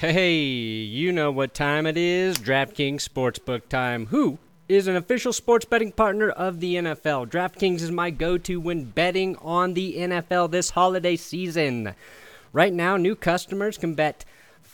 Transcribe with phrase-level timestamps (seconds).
[0.00, 4.06] Hey, you know what time it is DraftKings Sportsbook time.
[4.06, 7.30] Who is an official sports betting partner of the NFL?
[7.30, 11.94] DraftKings is my go to when betting on the NFL this holiday season.
[12.52, 14.24] Right now, new customers can bet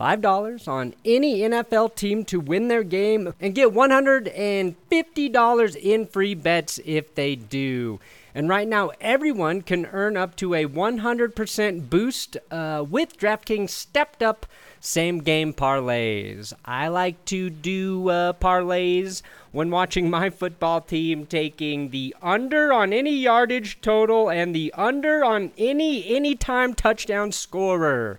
[0.00, 6.80] $5 on any NFL team to win their game and get $150 in free bets
[6.86, 8.00] if they do.
[8.34, 14.22] And right now, everyone can earn up to a 100% boost uh, with DraftKings stepped
[14.22, 14.46] up
[14.81, 16.53] same game parlays.
[16.64, 22.92] I like to do uh, parlays when watching my football team taking the under on
[22.92, 28.19] any yardage total and the under on any anytime touchdown scorer.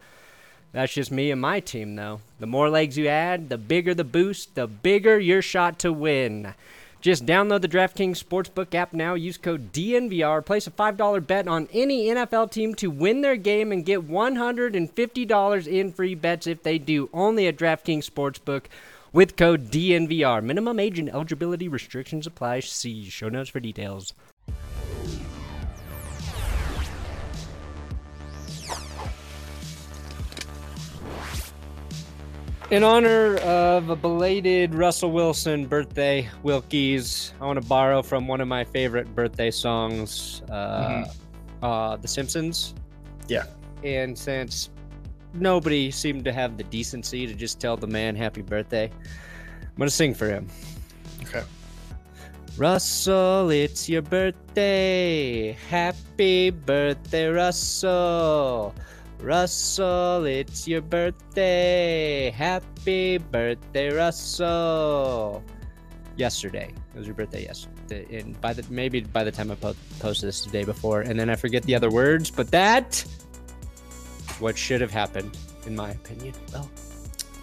[0.71, 2.21] That's just me and my team, though.
[2.39, 6.53] The more legs you add, the bigger the boost, the bigger your shot to win.
[7.01, 9.15] Just download the DraftKings Sportsbook app now.
[9.15, 10.45] Use code DNVR.
[10.45, 15.67] Place a $5 bet on any NFL team to win their game and get $150
[15.67, 17.09] in free bets if they do.
[17.11, 18.65] Only at DraftKings Sportsbook
[19.11, 20.43] with code DNVR.
[20.43, 22.59] Minimum age and eligibility restrictions apply.
[22.59, 24.13] See show notes for details.
[32.71, 38.39] In honor of a belated Russell Wilson birthday, Wilkies, I want to borrow from one
[38.39, 41.65] of my favorite birthday songs, uh, mm-hmm.
[41.65, 42.73] uh, The Simpsons.
[43.27, 43.43] Yeah.
[43.83, 44.69] And since
[45.33, 49.89] nobody seemed to have the decency to just tell the man happy birthday, I'm going
[49.89, 50.47] to sing for him.
[51.23, 51.43] Okay.
[52.55, 55.57] Russell, it's your birthday.
[55.69, 58.73] Happy birthday, Russell.
[59.21, 62.31] Russell, it's your birthday.
[62.31, 65.43] Happy birthday, Russell.
[66.15, 66.73] Yesterday.
[66.93, 68.19] It was your birthday yesterday.
[68.19, 71.19] And by the maybe by the time I po- posted this the day before, and
[71.19, 73.05] then I forget the other words, but that
[74.39, 76.33] what should have happened, in my opinion.
[76.51, 76.69] Well,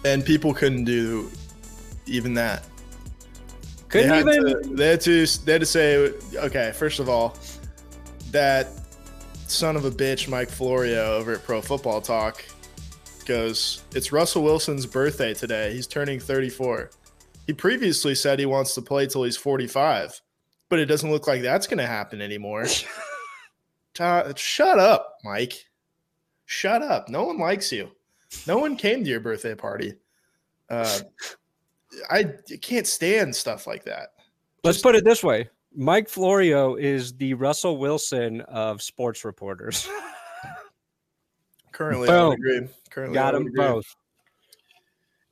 [0.03, 1.31] and people couldn't do
[2.05, 2.65] even that.
[3.87, 4.63] Couldn't they even.
[4.63, 5.25] To, they had to.
[5.45, 6.73] They had to say, okay.
[6.75, 7.37] First of all,
[8.31, 8.67] that
[9.51, 12.43] son of a bitch Mike Florio over at Pro Football Talk
[13.25, 15.73] goes, It's Russell Wilson's birthday today.
[15.73, 16.89] He's turning 34.
[17.47, 20.21] He previously said he wants to play till he's 45,
[20.67, 22.65] but it doesn't look like that's going to happen anymore.
[24.35, 25.65] Shut up, Mike.
[26.45, 27.09] Shut up.
[27.09, 27.91] No one likes you.
[28.47, 29.93] No one came to your birthday party.
[30.69, 30.99] Uh,
[32.09, 32.25] I
[32.61, 34.09] can't stand stuff like that.
[34.63, 39.87] Let's Just, put it this way Mike Florio is the Russell Wilson of sports reporters.
[41.71, 42.15] Currently, Boom.
[42.15, 42.67] I would agree.
[42.89, 43.95] Currently, got them both.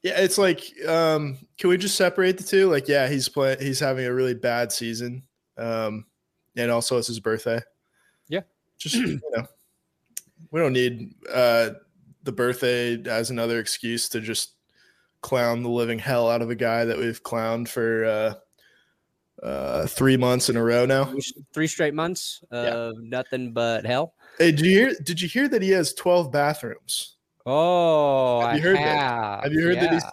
[0.03, 2.69] Yeah, it's like, um, can we just separate the two?
[2.69, 3.59] Like, yeah, he's playing.
[3.59, 5.23] He's having a really bad season,
[5.57, 6.05] um,
[6.55, 7.59] and also it's his birthday.
[8.29, 8.41] Yeah,
[8.77, 9.45] just you know,
[10.51, 11.71] we don't need uh,
[12.23, 14.53] the birthday as another excuse to just
[15.21, 18.33] clown the living hell out of a guy that we've clowned for uh,
[19.43, 21.13] uh, three months in a row now.
[21.53, 23.01] Three straight months of yeah.
[23.01, 24.13] nothing but hell.
[24.37, 24.93] Hey, did you hear?
[25.03, 27.17] Did you hear that he has twelve bathrooms?
[27.45, 28.85] Oh, have you heard have.
[28.85, 29.43] that?
[29.43, 29.81] Have you heard yeah.
[29.81, 30.03] that he's?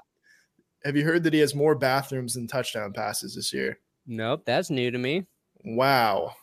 [0.85, 3.79] Have you heard that he has more bathrooms than touchdown passes this year?
[4.07, 5.27] Nope, that's new to me.
[5.65, 6.35] Wow.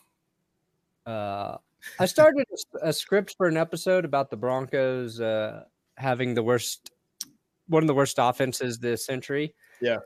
[1.06, 1.56] Uh,
[1.98, 5.64] I started a, a script for an episode about the Broncos uh,
[5.96, 6.90] having the worst,
[7.68, 9.54] one of the worst offenses this century.
[9.80, 9.98] Yeah,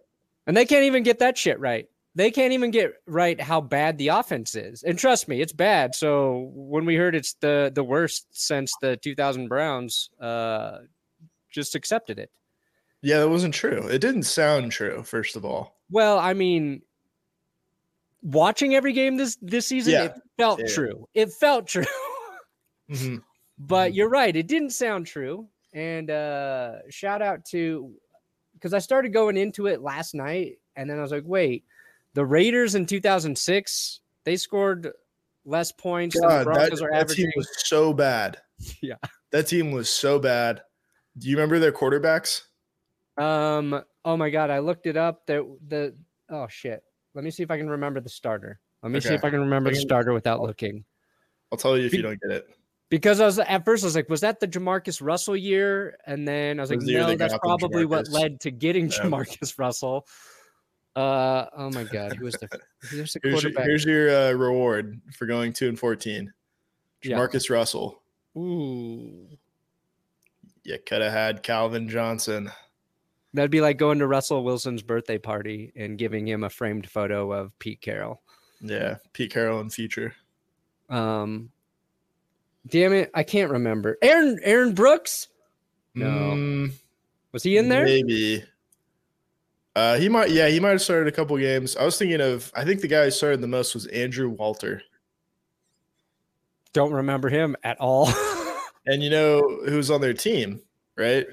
[0.47, 3.99] and they can't even get that shit right they can't even get right how bad
[3.99, 4.83] the offense is.
[4.83, 5.95] And trust me, it's bad.
[5.95, 10.79] So when we heard it's the the worst since the 2000 Browns, uh,
[11.51, 12.31] just accepted it.
[13.03, 13.87] Yeah, that wasn't true.
[13.87, 15.03] It didn't sound true.
[15.03, 16.81] First of all, well, I mean,
[18.23, 20.05] watching every game this this season, yeah.
[20.05, 20.75] it felt yeah.
[20.75, 21.07] true.
[21.13, 21.85] It felt true.
[22.91, 23.17] mm-hmm.
[23.59, 23.95] But mm-hmm.
[23.95, 24.35] you're right.
[24.35, 25.49] It didn't sound true.
[25.75, 27.93] And uh shout out to
[28.55, 31.65] because I started going into it last night, and then I was like, wait,
[32.17, 34.91] the Raiders in 2006 they scored
[35.45, 38.39] less points than the God, that, that team was so bad.
[38.83, 38.95] Yeah.
[39.33, 40.63] That team was so bad.
[41.19, 42.41] Do you remember their quarterbacks?
[43.19, 43.83] Um.
[44.03, 45.27] Oh my God, I looked it up.
[45.27, 45.95] The the
[46.31, 46.83] oh shit.
[47.15, 48.61] Let me see if I can remember the starter.
[48.83, 50.87] Let me see if I can remember the starter without looking.
[51.53, 52.47] I'll tell you if Be- you don't get it.
[52.89, 55.99] Because I was at first, I was like, was that the Jamarcus Russell year?
[56.07, 58.51] And then I was like, was no, that's that's got them probably what led to
[58.51, 59.01] getting Yeah.
[59.01, 60.07] Jamarcus Russell.
[60.97, 62.49] Uh oh my God, who was the
[62.91, 66.33] Here's your, here's your uh, reward for going two and fourteen.
[67.03, 67.17] Yeah.
[67.19, 68.03] Marcus Russell.
[68.37, 69.29] Ooh,
[70.65, 72.51] You could have had Calvin Johnson.
[73.35, 77.31] that'd be like going to Russell Wilson's birthday party and giving him a framed photo
[77.33, 78.23] of Pete Carroll.
[78.63, 80.15] Yeah, Pete Carroll in future.
[80.89, 81.51] Um,
[82.67, 83.99] damn it, I can't remember.
[84.01, 85.29] Aaron Aaron Brooks
[85.95, 86.07] No.
[86.07, 86.73] Mm,
[87.33, 87.85] was he in there?
[87.85, 88.43] Maybe.
[89.77, 90.31] Uh, he might.
[90.31, 91.77] Yeah, he might have started a couple games.
[91.77, 92.51] I was thinking of.
[92.57, 94.81] I think the guy who started the most was Andrew Walter.
[96.73, 98.09] Don't remember him at all.
[98.89, 100.61] And you know who's on their team,
[100.97, 101.27] right?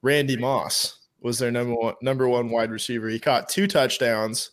[0.00, 3.10] Randy Moss was their number one number one wide receiver.
[3.10, 4.52] He caught two touchdowns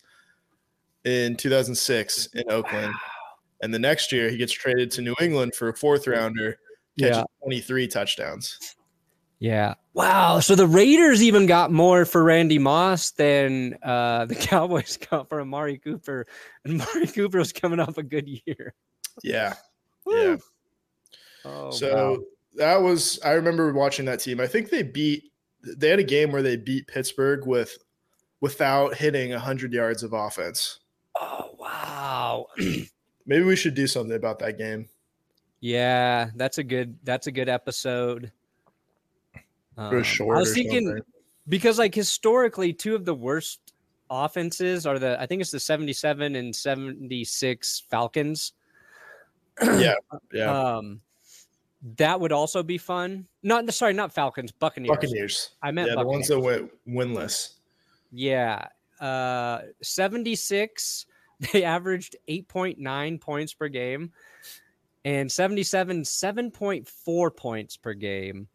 [1.05, 2.93] in 2006 in Oakland,
[3.61, 6.57] and the next year he gets traded to New England for a fourth rounder,
[6.99, 7.23] catches Yeah.
[7.41, 8.74] 23 touchdowns.
[9.39, 9.75] Yeah.
[9.93, 10.39] Wow.
[10.39, 15.41] So the Raiders even got more for Randy Moss than uh, the Cowboys got for
[15.41, 16.25] Amari Cooper.
[16.63, 18.73] And Amari Cooper was coming off a good year.
[19.23, 19.53] Yeah,
[20.05, 20.37] yeah.
[21.45, 22.17] Oh, so wow.
[22.55, 24.39] that was I remember watching that team.
[24.41, 27.77] I think they beat they had a game where they beat Pittsburgh with
[28.41, 30.79] without hitting 100 yards of offense.
[31.19, 32.47] oh wow.
[33.25, 34.87] Maybe we should do something about that game.
[35.61, 38.31] yeah, that's a good that's a good episode.
[39.77, 41.03] Um, I was thinking something.
[41.47, 43.73] because like historically two of the worst
[44.09, 48.53] offenses are the I think it's the 77 and 76 Falcons.
[49.61, 49.95] Yeah,
[50.33, 50.75] yeah.
[50.75, 51.01] Um
[51.97, 53.27] that would also be fun.
[53.43, 54.95] Not sorry, not Falcons, Buccaneers.
[54.95, 55.49] Buccaneers.
[55.61, 57.55] I meant Yeah, the ones that went winless.
[58.11, 58.67] Yeah.
[58.99, 61.05] Uh 76
[61.51, 64.13] they averaged 8.9 points per game
[65.03, 68.47] and 77 7.4 points per game.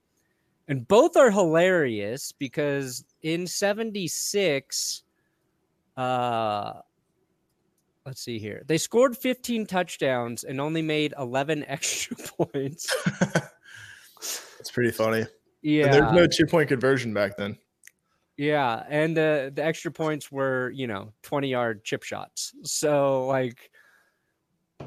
[0.71, 5.03] And both are hilarious because in 76
[5.97, 6.73] uh
[8.07, 8.63] let's see here.
[8.67, 12.95] They scored 15 touchdowns and only made 11 extra points.
[14.61, 15.25] It's pretty funny.
[15.63, 15.87] Yeah.
[15.87, 17.57] And there's no two point conversion back then.
[18.37, 22.55] Yeah, and the the extra points were, you know, 20 yard chip shots.
[22.63, 23.71] So like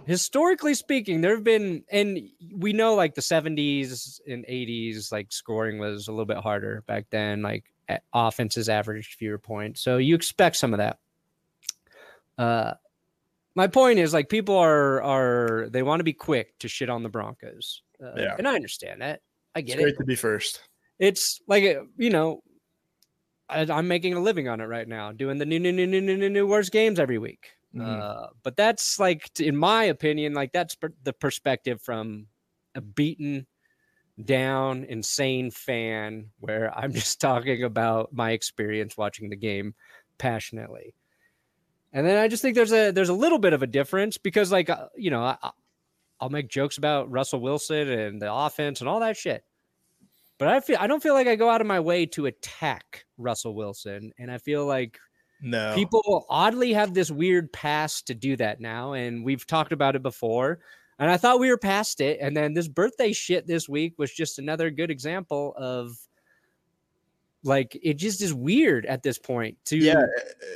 [0.05, 2.19] historically speaking, there have been and
[2.55, 7.05] we know like the 70s and 80s like scoring was a little bit harder back
[7.09, 7.65] then, like
[8.13, 9.81] offenses averaged fewer points.
[9.81, 10.99] So you expect some of that.
[12.37, 12.73] Uh
[13.55, 17.03] my point is like people are are they want to be quick to shit on
[17.03, 17.83] the Broncos.
[18.03, 18.35] Uh, Yeah.
[18.37, 19.21] And I understand that.
[19.55, 20.61] I It's get it great to be first.
[20.99, 22.41] it's like uh, you know
[23.49, 26.01] I, i'm making a living on it right now doing the new new new new
[26.01, 27.83] new new, new worst games every week Mhm.
[27.83, 32.27] uh, but that's like in my opinion like that's per- the perspective from
[32.75, 33.47] a beaten
[34.25, 39.75] down insane fan where i'm just talking about my experience watching the game
[40.17, 40.95] passionately.
[41.93, 44.51] And then i just think there's a there's a little bit of a difference because
[44.51, 45.51] like uh, you know I-
[46.21, 49.43] i'll make jokes about russell wilson and the offense and all that shit.
[50.37, 53.05] But I feel I don't feel like I go out of my way to attack
[53.17, 54.99] Russell Wilson, and I feel like
[55.45, 55.75] No.
[55.75, 60.01] people oddly have this weird past to do that now, and we've talked about it
[60.01, 60.59] before.
[60.99, 64.11] And I thought we were past it, and then this birthday shit this week was
[64.13, 65.97] just another good example of
[67.43, 69.93] like it just is weird at this point to yeah.
[69.95, 70.05] to- uh,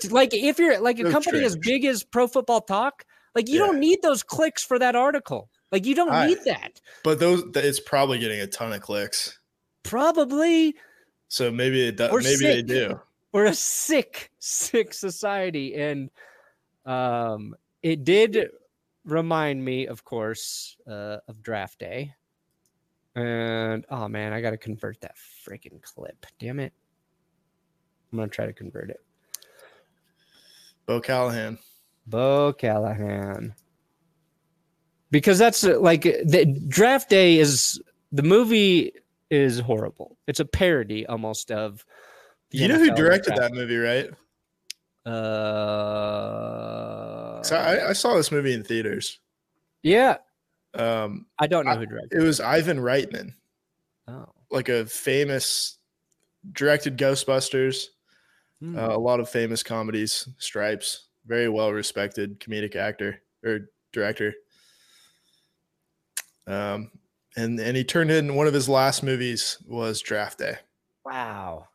[0.06, 3.50] uh, like if you're like a So company as big as Pro Football Talk, like
[3.50, 3.65] you Yeah.
[3.67, 5.50] don't need those clicks for that article.
[5.72, 6.79] Like you don't I- need that.
[7.03, 9.38] But those it's probably getting a ton of clicks.
[9.84, 10.75] Probably
[11.27, 13.00] So maybe it does Or maybe they do.
[13.38, 15.75] We're a sick, sick society.
[15.75, 16.10] And
[16.88, 17.53] um
[17.84, 18.50] it did
[19.06, 22.15] remind me, of course, uh, of draft day.
[23.15, 25.13] And oh man, I gotta convert that
[25.48, 26.25] freaking clip.
[26.39, 26.74] Damn it.
[28.12, 29.01] I'm gonna try to convert it.
[30.88, 31.60] Bo Callahan.
[32.08, 33.53] Bo Callahan.
[35.12, 37.79] Because that's uh, like the draft day is
[38.12, 38.94] the movie
[39.29, 40.17] is horrible.
[40.25, 41.86] It's a parody almost of.
[42.51, 44.10] You know who directed that movie, right?
[46.18, 49.20] Uh, I, I saw this movie in theaters.
[49.84, 50.18] yeah,
[50.74, 52.20] Um, I don't know I- who directed.
[52.20, 53.34] it was Ivan Reitman.
[54.08, 55.77] Oh, like a famous
[56.54, 57.86] directed Ghostbusters,
[58.60, 58.77] Hmm.
[58.77, 64.34] uh, a lot of famous comedies, Stripes, very well respected comedic actor or director.
[66.48, 66.92] Um,
[67.36, 70.58] and and he turned in one of his last movies was Draft Day.
[71.06, 71.68] Wow.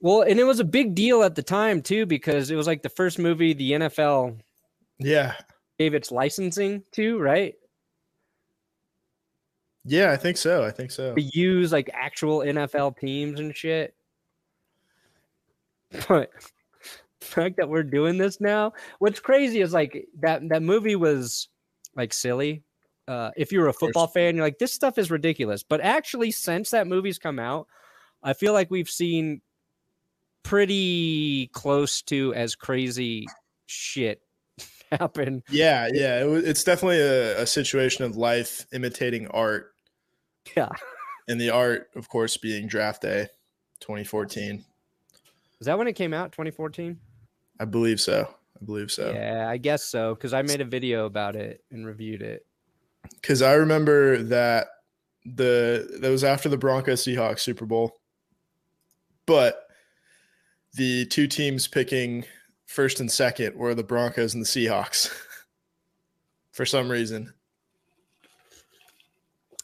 [0.00, 2.82] Well, and it was a big deal at the time too because it was like
[2.82, 4.40] the first movie the NFL
[4.98, 5.34] Yeah,
[5.78, 7.54] gave its licensing to, right?
[9.84, 10.64] yeah, I think so.
[10.64, 11.14] I think so.
[11.16, 13.94] To use like actual NFL teams and shit.
[16.08, 16.30] But
[17.20, 21.48] the fact that we're doing this now, what's crazy is like that that movie was
[21.96, 22.62] like silly.
[23.06, 25.62] Uh, if you're a football fan, you're like, this stuff is ridiculous.
[25.62, 27.66] But actually, since that movie's come out,
[28.22, 29.40] I feel like we've seen
[30.42, 33.26] pretty close to as crazy
[33.66, 34.22] shit
[34.92, 35.42] happen.
[35.50, 39.72] Yeah, yeah, it, it's definitely a, a situation of life imitating art,
[40.56, 40.70] Yeah.
[41.28, 43.28] and the art, of course, being Draft Day,
[43.80, 44.64] 2014.
[45.60, 46.32] Is that when it came out?
[46.32, 46.98] 2014?
[47.60, 48.28] I believe so.
[48.60, 49.12] I believe so.
[49.12, 50.14] Yeah, I guess so.
[50.14, 52.46] Because I made a video about it and reviewed it.
[53.20, 54.68] because I remember that
[55.24, 58.00] the that was after the Broncos Seahawks Super Bowl,
[59.26, 59.67] but
[60.74, 62.24] the two teams picking
[62.66, 65.10] first and second were the Broncos and the Seahawks
[66.52, 67.32] for some reason.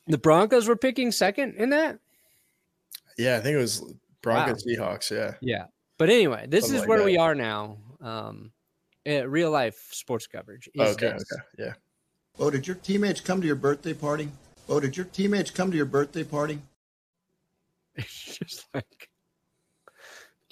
[0.06, 1.99] The Broncos were picking second in that.
[3.16, 5.11] Yeah, I think it was Broncos Seahawks.
[5.11, 5.64] Yeah, Yeah.
[5.96, 7.04] But anyway, this Something is like where that.
[7.04, 7.78] we are now.
[8.00, 8.50] Um,
[9.06, 10.68] real life sports coverage.
[10.75, 11.25] is okay, this.
[11.32, 11.73] okay, yeah.
[12.38, 14.28] Oh, did your teammates come to your birthday party?
[14.68, 16.58] Oh, did your teammates come to your birthday party?
[17.96, 19.08] It's just like,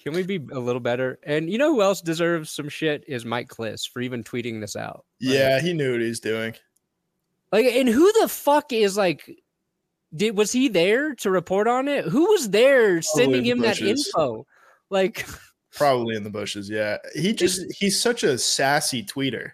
[0.02, 1.18] can we be a little better?
[1.22, 4.76] And you know who else deserves some shit is Mike Klis for even tweeting this
[4.76, 5.04] out.
[5.20, 6.54] Like- Yeah, he knew what he was doing.
[7.52, 9.30] Like, and who the fuck is like?
[10.14, 12.04] Did was he there to report on it?
[12.06, 14.46] Who was there sending the him that info?
[14.90, 15.26] Like,
[15.74, 16.68] Probably in the bushes.
[16.68, 19.52] Yeah, he just he's such a sassy tweeter.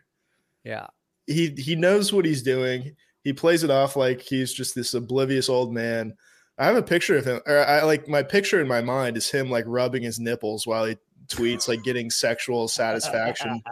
[0.64, 0.86] yeah,
[1.26, 2.96] he he knows what he's doing.
[3.22, 6.14] He plays it off like he's just this oblivious old man.
[6.58, 9.48] I have a picture of him, I like my picture in my mind is him
[9.50, 10.96] like rubbing his nipples while he
[11.28, 13.62] tweets, like getting sexual satisfaction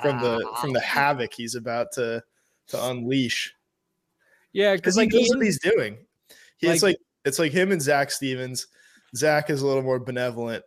[0.00, 2.22] from the from the havoc he's about to
[2.68, 3.52] to unleash.
[4.52, 5.98] yeah, Because like knows he- what he's doing.
[6.58, 8.66] He, it's like- like it's like him and Zac Stevens.
[9.14, 10.64] Zac is a little more benevolent,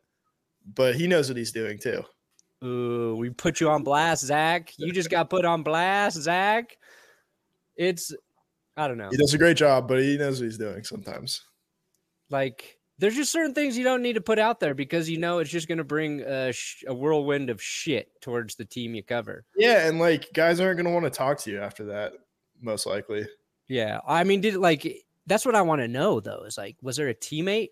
[0.75, 2.03] but he knows what he's doing too.
[2.63, 4.73] Ooh, we put you on blast, Zach.
[4.77, 6.77] You just got put on blast, Zach.
[7.75, 8.13] It's,
[8.77, 9.09] I don't know.
[9.09, 11.41] He does a great job, but he knows what he's doing sometimes.
[12.33, 15.39] Like, there's just certain things you don't need to put out there because you know
[15.39, 19.03] it's just going to bring a, sh- a whirlwind of shit towards the team you
[19.03, 19.45] cover.
[19.55, 22.13] Yeah, and like guys aren't going to want to talk to you after that,
[22.59, 23.27] most likely.
[23.67, 23.99] Yeah.
[24.07, 27.09] I mean, did like, that's what I want to know though is like, was there
[27.09, 27.69] a teammate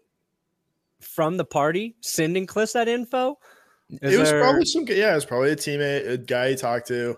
[0.99, 3.37] from the party sending Cliff that info?
[3.89, 6.55] Is it was there- probably some, yeah, it was probably a teammate, a guy he
[6.55, 7.17] talked to,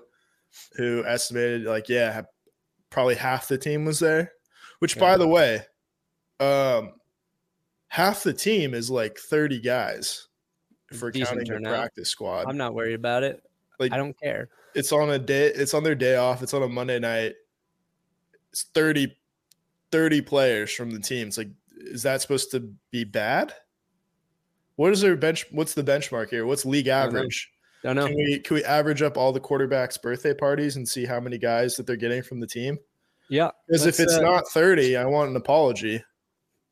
[0.76, 2.22] who estimated like, yeah,
[2.90, 4.32] probably half the team was there.
[4.80, 5.62] Which, by the way,
[6.40, 6.94] um,
[7.94, 10.28] half the team is like thirty guys
[10.94, 12.46] for Decent counting the practice squad.
[12.48, 13.44] I'm not worried about it.
[13.80, 14.50] Like- I don't care.
[14.76, 17.34] it's on a day it's on their day off it's on a monday night
[18.52, 19.16] it's 30
[19.92, 23.54] 30 players from the team it's like is that supposed to be bad
[24.78, 27.20] what is their bench what's the benchmark here what's league don't know.
[27.20, 27.52] average
[27.84, 28.08] Don't know.
[28.08, 31.38] can we can we average up all the quarterbacks birthday parties and see how many
[31.38, 32.78] guys that they're getting from the team
[33.30, 33.52] Yeah.
[33.68, 36.04] because if it's uh, not 30 i want an apology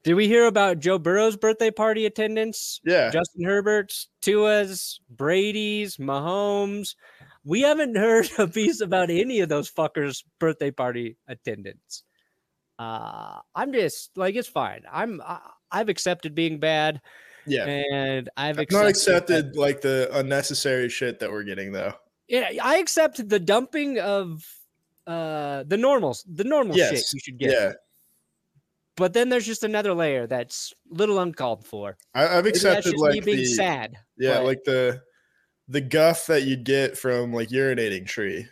[0.04, 2.80] Did we hear about Joe Burrow's birthday party attendance?
[2.84, 6.96] yeah Justin Herbert's, Tua's, Brady's, Mahomes.
[7.44, 12.04] We haven't heard a piece about any of those fuckers' birthday party attendance.
[12.80, 14.82] Uh, I'm just like it's fine.
[14.92, 15.40] I'm I,
[15.72, 17.00] I've accepted being bad,
[17.46, 21.94] yeah and I've I've not accepted accepted like the unnecessary shit that we're getting though
[22.28, 24.44] Yeah, I accept the dumping of
[25.06, 27.52] uh the normals, the normal shit you should get.
[27.52, 27.74] yeah
[28.98, 31.98] But then there's just another layer that's little uncalled for.
[32.14, 33.98] I, that's accepted like being the, sad.
[34.18, 35.02] Yeah, but- like the
[35.68, 38.46] the guff that you'd get from like urinating tree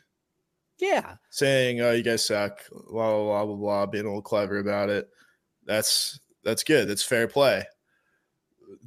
[0.80, 1.16] Yeah.
[1.30, 4.90] saying, "Oh, you guys suck," blah blah blah blah blah, being a little clever about
[4.90, 5.10] it.
[5.66, 6.88] That's that's good.
[6.88, 7.66] That's fair play.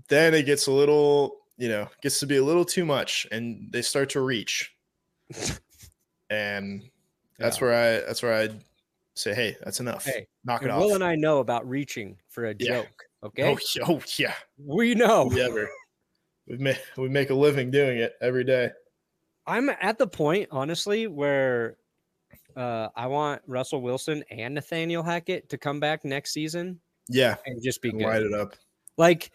[0.08, 3.68] Then it gets a little, you know, gets to be a little too much, and
[3.70, 4.74] they start to reach.
[6.30, 6.82] and
[7.38, 7.64] that's Yeah.
[7.64, 8.48] where I that's where I
[9.14, 10.04] say, "Hey, that's enough.
[10.04, 12.82] Hey, Knock it And off." Will and I know about reaching for a Yeah.
[12.82, 13.04] joke.
[13.24, 13.44] Okay.
[13.44, 15.26] Oh, yeah, oh yeah, we know.
[15.26, 15.68] we ever.
[16.48, 18.70] We make we make a living doing it every day.
[19.46, 21.76] I'm at the point, honestly, where
[22.56, 27.62] uh, I want Russell Wilson and Nathaniel Hackett to come back next season Yeah, and
[27.62, 28.02] just be good.
[28.02, 28.54] light it up.
[28.98, 29.30] Like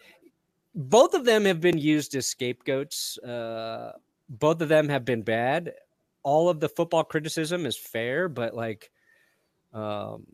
[0.74, 3.18] both of them have been used as scapegoats.
[3.18, 3.92] Uh,
[4.28, 5.74] both of them have been bad.
[6.22, 8.90] All of the football criticism is fair, but like,
[9.72, 10.26] um,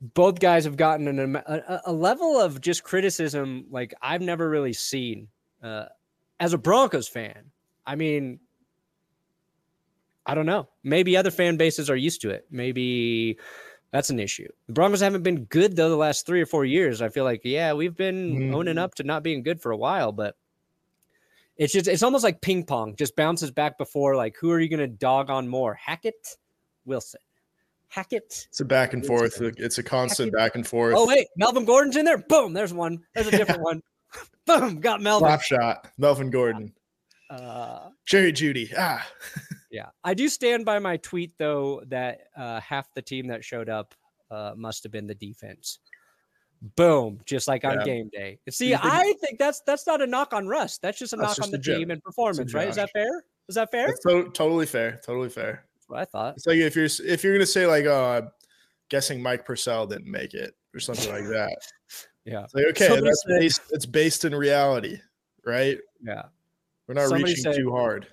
[0.00, 4.72] both guys have gotten an, a, a level of just criticism like I've never really
[4.72, 5.28] seen
[5.62, 5.86] uh,
[6.38, 7.50] as a Broncos fan.
[7.86, 8.38] I mean,
[10.24, 10.68] I don't know.
[10.84, 12.46] Maybe other fan bases are used to it.
[12.50, 13.38] Maybe
[13.92, 14.48] that's an issue.
[14.66, 17.02] The Broncos haven't been good though the last three or four years.
[17.02, 18.54] I feel like yeah, we've been mm.
[18.54, 20.36] owning up to not being good for a while, but
[21.56, 24.68] it's just it's almost like ping pong, just bounces back before like who are you
[24.68, 26.36] going to dog on more, Hackett,
[26.84, 27.20] Wilson.
[27.88, 28.46] Hackett.
[28.48, 29.40] It's a back and forth.
[29.40, 30.38] It's a constant Hackett.
[30.38, 30.94] back and forth.
[30.96, 32.18] Oh wait, Melvin Gordon's in there.
[32.18, 33.02] Boom, there's one.
[33.14, 33.82] There's a different one.
[34.46, 35.28] Boom, got Melvin.
[35.28, 36.72] Slap shot, Melvin Gordon.
[37.30, 38.72] Uh, Jerry Jeudy.
[38.76, 39.06] Ah.
[39.70, 43.68] yeah, I do stand by my tweet though that uh, half the team that showed
[43.68, 43.94] up
[44.30, 45.78] uh, must have been the defense.
[46.76, 47.84] Boom, just like on yeah.
[47.84, 48.38] game day.
[48.50, 50.78] See, think, I think that's that's not a knock on Russ.
[50.78, 52.68] That's just a that's knock on the team and performance, right?
[52.68, 53.22] Is that fair?
[53.48, 53.94] Is that fair?
[54.08, 55.00] To- totally fair.
[55.04, 55.67] Totally fair.
[55.88, 56.34] What I thought.
[56.36, 58.30] It's like if you're if you're gonna say like, I'm
[58.88, 61.58] guessing Mike Purcell didn't make it or something like that.
[62.24, 62.44] yeah.
[62.44, 63.62] It's like okay, that's said, based.
[63.70, 64.98] It's based in reality,
[65.44, 65.78] right?
[66.02, 66.22] Yeah.
[66.86, 68.06] We're not Somebody reaching said, too hard.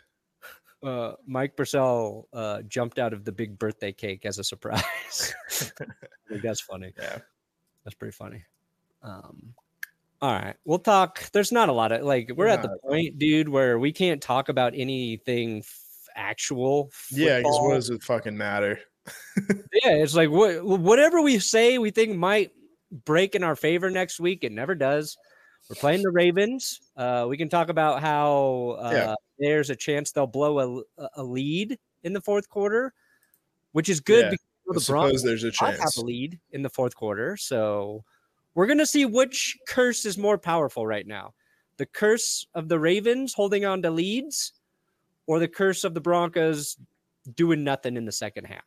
[0.83, 5.33] Uh, Mike Purcell uh, jumped out of the big birthday cake as a surprise.
[6.29, 6.93] that's funny.
[7.01, 7.17] Yeah,
[7.83, 8.43] that's pretty funny.
[9.01, 9.53] Um,
[10.21, 11.29] all right, we'll talk.
[11.31, 14.21] There's not a lot of like we're, we're at the point, dude, where we can't
[14.21, 15.63] talk about anything
[16.15, 16.89] actual.
[16.91, 17.27] Football.
[17.27, 18.79] Yeah, because what does it fucking matter?
[19.83, 22.51] yeah, it's like what whatever we say we think might
[23.03, 25.17] break in our favor next week, it never does.
[25.69, 26.79] We're playing the Ravens.
[26.95, 29.15] Uh, we can talk about how uh, yeah.
[29.39, 32.93] there's a chance they'll blow a, a lead in the fourth quarter,
[33.71, 34.29] which is good yeah.
[34.31, 37.35] because the Broncos there's a chance have a lead in the fourth quarter.
[37.35, 38.03] So
[38.53, 41.33] we're gonna see which curse is more powerful right now:
[41.77, 44.53] the curse of the Ravens holding on to leads,
[45.27, 46.77] or the curse of the Broncos
[47.35, 48.63] doing nothing in the second half.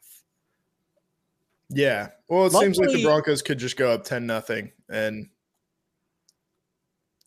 [1.71, 2.09] Yeah.
[2.29, 5.29] Well, it Luckily, seems like the Broncos could just go up 10 nothing and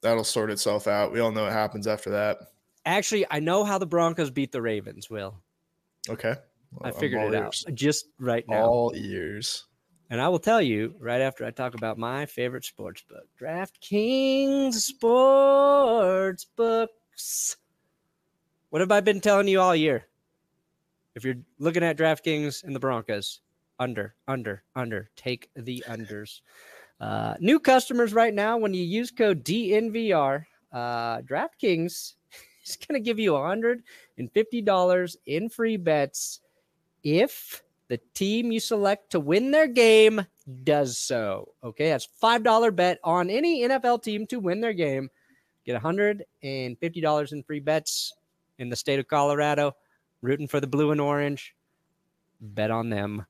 [0.02, 1.12] that'll sort itself out.
[1.12, 2.40] We all know what happens after that.
[2.86, 5.38] Actually, I know how the Broncos beat the Ravens, Will.
[6.10, 6.36] Okay.
[6.72, 7.66] Well, I figured it ears.
[7.68, 8.66] out just right now.
[8.66, 9.66] All ears.
[10.10, 14.74] And I will tell you right after I talk about my favorite sports book, DraftKings
[14.74, 17.58] Sports Books.
[18.72, 20.08] What have I been telling you all year?
[21.14, 23.42] If you're looking at DraftKings and the Broncos,
[23.78, 26.40] under, under, under, take the unders.
[27.02, 32.14] Uh, new customers right now, when you use code DNVR, uh, DraftKings
[32.66, 36.40] is going to give you $150 in free bets
[37.04, 40.26] if the team you select to win their game
[40.64, 41.50] does so.
[41.62, 45.10] Okay, that's $5 bet on any NFL team to win their game.
[45.66, 46.24] Get $150
[47.34, 48.14] in free bets
[48.62, 49.76] in the state of Colorado.
[50.22, 51.56] Rooting for the blue and orange.
[52.40, 53.26] Bet on them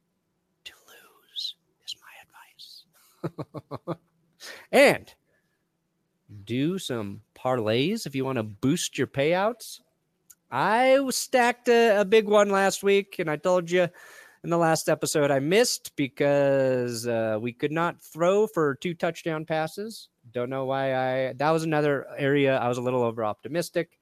[0.65, 3.33] to lose, is my
[3.87, 3.99] advice.
[4.71, 5.13] and
[6.45, 9.79] do some parlays if you want to boost your payouts.
[10.51, 13.87] I stacked a, a, big one last week, and I told you
[14.43, 19.45] in the last episode I missed because uh, we could not throw for two touchdown
[19.45, 20.09] passes.
[20.31, 21.33] Don't know why I.
[21.33, 23.97] That was another area I was a little over optimistic.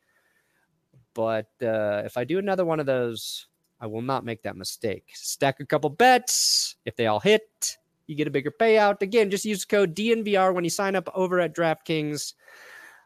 [1.13, 3.48] But uh, if I do another one of those,
[3.82, 5.06] I will not make that mistake.
[5.13, 6.76] Stack a couple bets.
[6.86, 9.02] If they all hit, you get a bigger payout.
[9.02, 12.34] Again, just use code DNVR when you sign up over at DraftKings.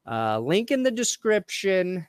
[0.10, 2.08] Uh, link in the description.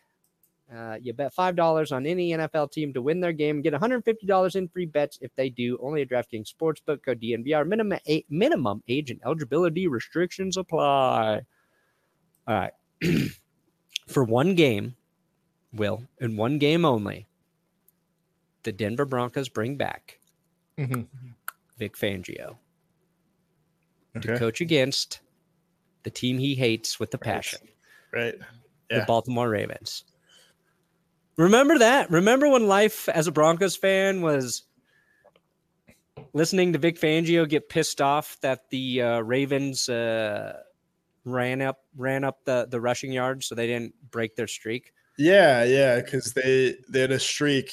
[0.74, 3.60] Uh, you bet $5 on any NFL team to win their game.
[3.60, 5.78] Get $150 in free bets if they do.
[5.80, 7.04] Only a DraftKings Sportsbook.
[7.04, 7.66] Code DNVR.
[7.66, 11.42] Minimum, a- minimum age and eligibility restrictions apply.
[12.48, 12.72] All right.
[14.08, 14.96] For one game,
[15.74, 17.26] Will, in one game only,
[18.62, 20.18] the Denver Broncos bring back
[20.78, 21.02] mm-hmm.
[21.78, 22.56] Vic Fangio
[24.16, 24.32] okay.
[24.32, 25.20] to coach against
[26.02, 27.60] the team he hates with the passion.
[28.12, 28.34] Right.
[28.90, 29.00] Yeah.
[29.00, 30.04] The Baltimore Ravens.
[31.36, 32.10] Remember that?
[32.10, 34.62] Remember when life as a Broncos fan was
[36.32, 40.60] listening to Vic Fangio get pissed off that the uh, Ravens uh,
[41.24, 44.92] ran up ran up the the rushing yards so they didn't break their streak?
[45.16, 47.72] Yeah, yeah, because they they had a streak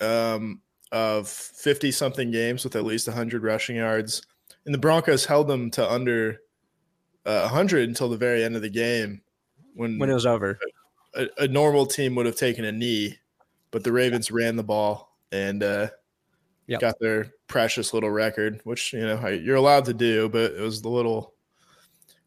[0.00, 4.22] um, of fifty something games with at least hundred rushing yards
[4.64, 6.40] and the Broncos held them to under
[7.26, 9.22] uh, 100 until the very end of the game
[9.74, 10.58] when when it was over.
[11.14, 13.18] A, a, normal team would have taken a knee,
[13.70, 15.88] but the Ravens ran the ball and uh,
[16.68, 16.80] Yep.
[16.80, 20.80] got their precious little record, which you know you're allowed to do, but it was
[20.80, 21.34] the little.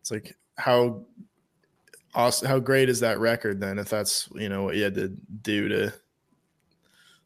[0.01, 1.05] It's like how
[2.15, 3.77] awesome, how great is that record then?
[3.79, 5.93] If that's you know what you had to do to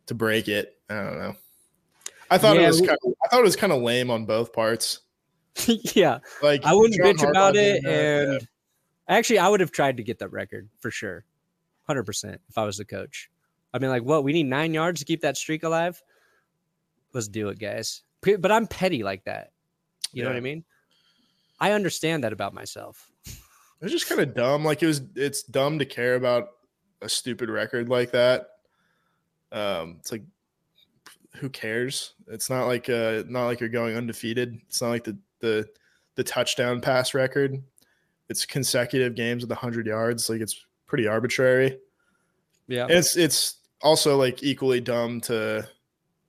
[0.07, 1.35] to break it, I don't know.
[2.31, 4.11] I thought Yeah, it was we- kind of, I thought it was kind of lame
[4.11, 4.99] on both parts.
[5.67, 8.33] yeah, Like I wouldn't John bitch Harbaugh about it, that, yeah.
[8.35, 8.47] and
[9.07, 11.25] actually, I would have tried to get that record for sure,
[11.87, 12.39] hundred percent.
[12.49, 13.29] If I was the coach,
[13.73, 16.01] I mean, like, what we need nine yards to keep that streak alive.
[17.13, 18.03] Let's do it, guys.
[18.21, 19.51] But I'm petty like that.
[20.13, 20.63] You know what I mean?
[21.59, 23.11] I understand that about myself.
[23.81, 24.63] It was just kind of dumb.
[24.65, 26.49] Like it was, it's dumb to care about
[27.01, 28.47] a stupid record like that.
[29.51, 30.23] Um, it's like,
[31.35, 32.13] who cares?
[32.27, 34.59] It's not like uh, not like you're going undefeated.
[34.67, 35.67] It's not like the the
[36.15, 37.61] the touchdown pass record.
[38.27, 40.29] It's consecutive games with hundred yards.
[40.29, 41.77] Like it's pretty arbitrary.
[42.67, 42.83] Yeah.
[42.83, 45.67] And it's it's also like equally dumb to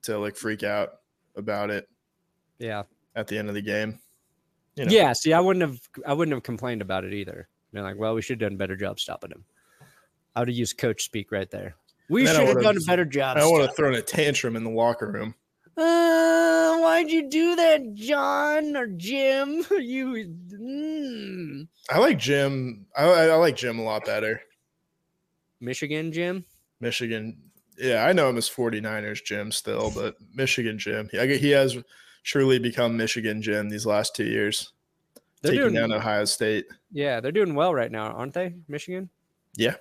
[0.03, 0.99] to like freak out
[1.35, 1.89] about it
[2.57, 2.83] Yeah.
[3.15, 3.99] at the end of the game.
[4.75, 4.91] You know.
[4.91, 5.13] Yeah.
[5.13, 7.47] See, I wouldn't have I wouldn't have complained about it either.
[7.73, 9.45] Been like, well, we should have done a better job stopping him.
[10.35, 11.75] I would have used coach speak right there.
[12.09, 13.37] We should have done a better job.
[13.37, 15.35] I would have thrown a tantrum in the locker room.
[15.77, 19.63] Uh, why'd you do that, John or Jim?
[19.79, 21.67] You, mm.
[21.89, 22.85] I like Jim.
[22.95, 24.41] I, I like Jim a lot better.
[25.61, 26.45] Michigan Jim.
[26.81, 27.37] Michigan.
[27.77, 31.07] Yeah, I know him as 49ers Jim still, but Michigan Jim.
[31.11, 31.77] He, I get- he has
[32.23, 34.73] surely become Michigan Jim these last two years,
[35.41, 36.65] They're taking doing, down Ohio State.
[36.91, 38.53] yeah, they're doing well right now, aren't they?
[38.67, 39.09] Michigan.
[39.55, 39.75] Yeah.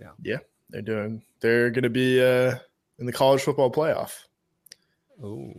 [0.00, 0.10] Yeah.
[0.22, 0.38] Yeah.
[0.70, 2.56] They're doing, they're going to be uh,
[2.98, 4.12] in the college football playoff.
[5.22, 5.52] Oh,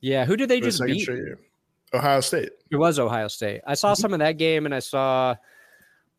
[0.00, 0.24] yeah.
[0.24, 1.06] Who did they for just beat?
[1.06, 1.38] year.
[1.94, 2.50] Ohio State.
[2.70, 3.60] It was Ohio State.
[3.66, 5.34] I saw some of that game, and I saw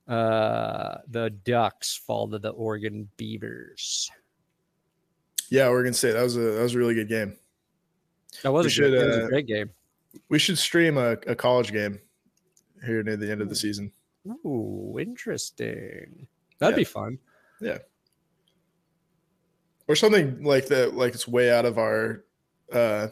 [0.08, 4.10] uh the Ducks fall to the Oregon Beavers.
[5.52, 6.14] Yeah, Oregon State.
[6.14, 7.38] That was a that was a really good game.
[8.44, 9.70] That was, We a, should, good, was a great game.
[10.30, 12.00] We should stream a, a college game
[12.86, 13.92] here near the end of the season.
[14.46, 16.28] Ooh, interesting.
[16.60, 16.82] That'd Yeah.
[16.82, 17.18] be fun.
[17.62, 17.78] Yeah.
[19.88, 22.24] Or something like that like it's way out of our
[22.72, 23.08] uh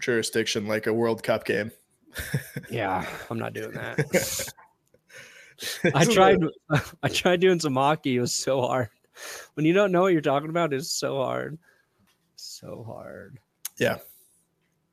[0.00, 1.72] jurisdiction like a world cup game
[2.70, 4.48] Yeah, I'm not doing that.
[5.94, 6.38] I tried.
[7.02, 8.16] I tried doing some hockey.
[8.16, 8.90] It was so hard.
[9.54, 11.58] When you don't know what you're talking about, it's so hard.
[12.36, 13.40] So hard.
[13.78, 13.98] Yeah.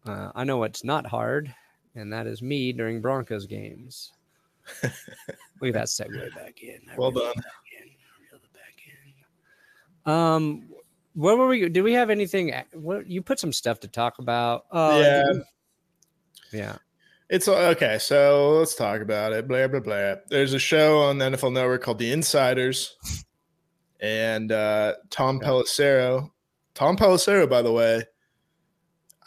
[0.06, 1.54] Uh, I know what's not hard,
[1.96, 4.12] and that is me during Broncos games.
[4.84, 4.94] Look
[5.64, 6.80] at that segue back in.
[6.92, 7.34] I Well done.
[7.36, 7.46] back
[7.82, 7.90] in.
[7.90, 8.82] I it back
[10.06, 10.12] in.
[10.12, 10.64] Um,
[11.14, 11.70] what were we?
[11.70, 12.54] Did we have anything?
[12.74, 14.66] What you put some stuff to talk about?
[14.72, 15.24] Uh, Yeah.
[16.52, 16.76] yeah.
[17.30, 21.26] it's okay so let's talk about it blah blah blah there's a show on the
[21.26, 22.98] nfl network called the insiders
[24.00, 25.48] and uh tom Okay.
[25.48, 26.30] pelissero
[26.76, 28.04] tom pelissero by the way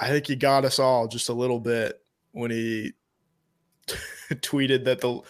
[0.00, 2.00] i think he got us all just a little bit
[2.32, 2.92] when he
[4.30, 5.20] tweeted that the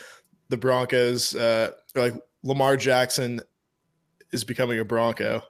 [0.48, 3.40] the broncos uh like lamar jackson
[4.32, 5.42] is becoming a bronco.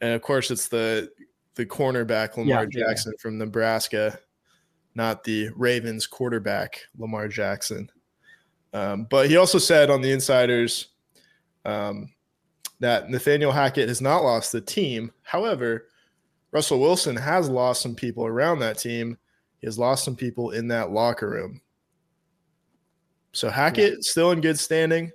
[0.00, 1.10] And of course it's the
[1.54, 2.86] the cornerback lamar Yeah, yeah.
[2.88, 4.18] jackson from nebraska
[4.96, 7.90] not the ravens quarterback lamar jackson.
[8.72, 10.88] Um, but he also said on the insiders
[11.64, 12.12] um,
[12.80, 15.12] that nathaniel hackett has not lost the team.
[15.22, 15.86] However
[16.54, 19.18] russell wilson has lost some people around that team.
[19.58, 21.60] He has lost some people in that locker room.
[23.32, 25.10] So hackett still in good standing.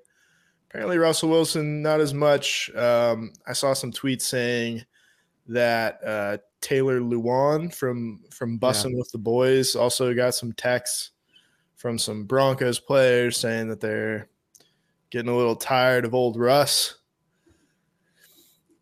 [0.70, 2.70] Apparently russell wilson not as much.
[2.76, 4.84] Um, i saw some tweets saying
[5.48, 11.12] that uh, taylor lewan from from bussin' with the boys also got some texts
[11.76, 14.28] from some broncos players saying that they're
[15.10, 16.99] getting a little tired of old russ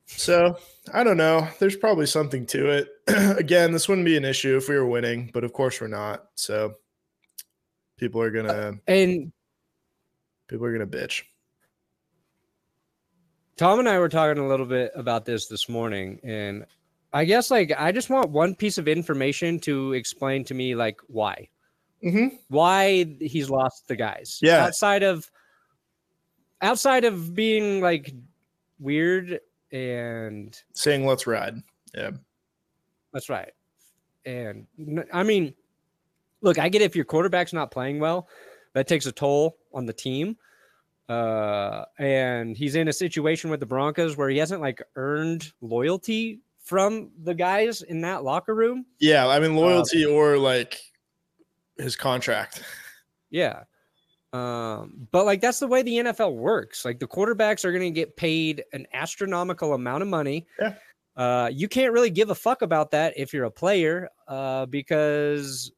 [0.08, 0.58] so
[0.94, 2.88] i don't know there's probably something to it
[3.38, 6.28] again this wouldn't be an issue if we were winning but of course we're not
[6.36, 6.74] so
[7.98, 9.32] people are gonna And
[10.48, 11.24] people are gonna bitch
[13.58, 16.64] Tom and I were talking a little bit about this this morning, and
[17.12, 21.02] I guess like I just want one piece of information to explain to me like
[21.08, 21.50] why
[22.04, 22.36] mm-hmm.
[22.50, 24.40] why he's lost the guys.
[24.44, 24.64] Yeah.
[24.64, 25.30] outside of
[26.62, 28.14] outside of being like
[28.80, 29.40] weird
[29.72, 31.56] and saying let's ride
[31.96, 32.12] yeah
[33.14, 33.52] that's right.
[34.26, 34.68] And
[35.14, 35.54] I mean,
[36.42, 38.28] look, I get if your quarterback's not playing well,
[38.74, 40.38] that takes a toll on the team.
[41.10, 46.42] Uh, and he's in a situation with the Broncos where he hasn't like earned loyalty
[46.62, 48.86] from the guys in that locker room.
[49.00, 50.78] yeah i mean loyalty or like
[51.78, 52.62] his contract
[53.30, 53.64] Yeah.
[54.38, 56.86] Um, but like that's the way the NFL works.
[56.86, 60.46] Like the quarterbacks are going to get paid an astronomical amount of money.
[60.60, 60.76] Yeah.
[61.16, 65.72] Uh, you can't really give a fuck about that if you're a player uh, because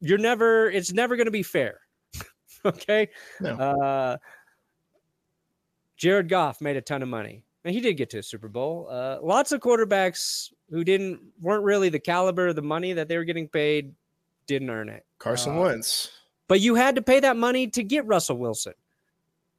[0.00, 1.80] you're never, it's never going to be fair.
[2.64, 3.08] okay.
[3.40, 3.54] No.
[3.56, 4.16] Uh,
[5.96, 7.42] Jared Goff made a ton of money.
[7.64, 8.86] And he did get to a Super Bowl.
[8.88, 13.16] Uh, lots of quarterbacks who didn't weren't really the caliber of the money that they
[13.16, 13.92] were getting paid
[14.46, 15.04] didn't earn it.
[15.18, 16.12] Carson Uh, Wentz.
[16.48, 18.74] But you had to pay that money to get Russell Wilson.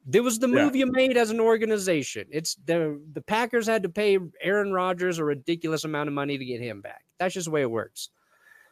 [0.06, 0.64] There was the Yeah.
[0.64, 2.26] move you made as an organization.
[2.30, 6.44] It's the the Packers had to pay Aaron Rodgers a ridiculous amount of money to
[6.44, 7.04] get him back.
[7.18, 8.08] That's just the way it works.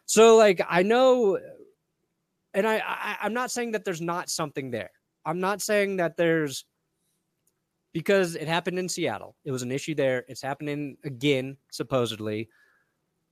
[0.06, 1.38] So like I know
[2.54, 4.90] and I, I I'm not saying that there's not something there.
[5.26, 6.64] I'm not saying that there's
[7.92, 9.36] because it happened in Seattle.
[9.44, 10.24] It was an issue there.
[10.28, 12.48] It's happening again, supposedly.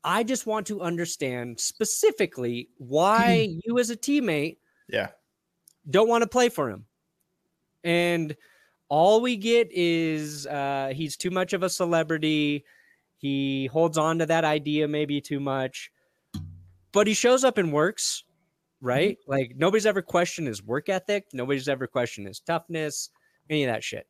[0.02, 5.08] I just want to understand specifically why you as a teammate Yeah.
[5.90, 6.86] don't want to play for him.
[7.82, 8.36] And
[8.88, 12.64] all we get is uh, he's too much of a celebrity.
[13.18, 15.90] He holds on to that idea maybe too much,
[16.92, 18.24] but he shows up and works,
[18.80, 19.18] right?
[19.26, 21.26] Like nobody's ever questioned his work ethic.
[21.32, 23.10] Nobody's ever questioned his toughness,
[23.48, 24.06] any of that shit.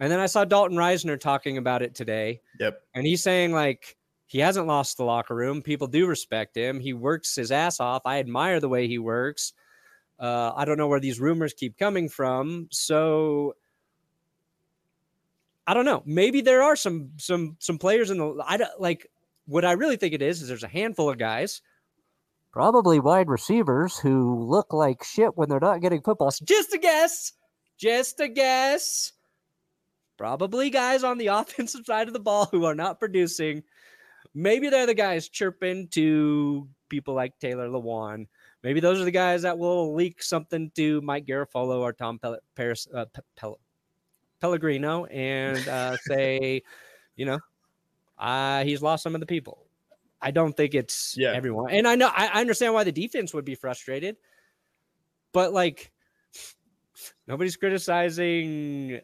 [0.00, 2.40] And then I saw Dalton Risner talking about it today.
[2.60, 2.82] Yep.
[2.94, 5.62] And he's saying like he hasn't lost the locker room.
[5.62, 6.80] People do respect him.
[6.80, 8.02] He works his ass off.
[8.04, 9.52] I admire the way he works.
[10.18, 12.68] Uh, I don't know where these rumors keep coming from.
[12.70, 13.54] So
[15.66, 16.02] I don't know.
[16.06, 19.10] Maybe there are some some some players in the I don't like
[19.46, 21.60] what I really think it is is there's a handful of guys,
[22.52, 26.38] probably wide receivers who look like shit when they're not getting footballs.
[26.44, 27.32] Just a guess.
[27.76, 29.12] Just a guess.
[30.16, 33.62] Probably guys on the offensive side of the ball who are not producing.
[34.34, 38.26] Maybe they're the guys chirping to people like Taylor Lewan.
[38.66, 42.40] Maybe those are the guys that will leak something to Mike Garafolo or Tom Pel-
[42.56, 43.60] Paris, uh, Pe- Pel-
[44.40, 46.64] Pellegrino and uh, say,
[47.14, 47.38] you know,
[48.18, 49.68] uh, he's lost some of the people.
[50.20, 51.30] I don't think it's Yeah.
[51.32, 51.70] everyone.
[51.70, 54.16] And I know I, I understand why the defense would be frustrated,
[55.30, 55.92] but like
[57.28, 59.00] nobody's criticizing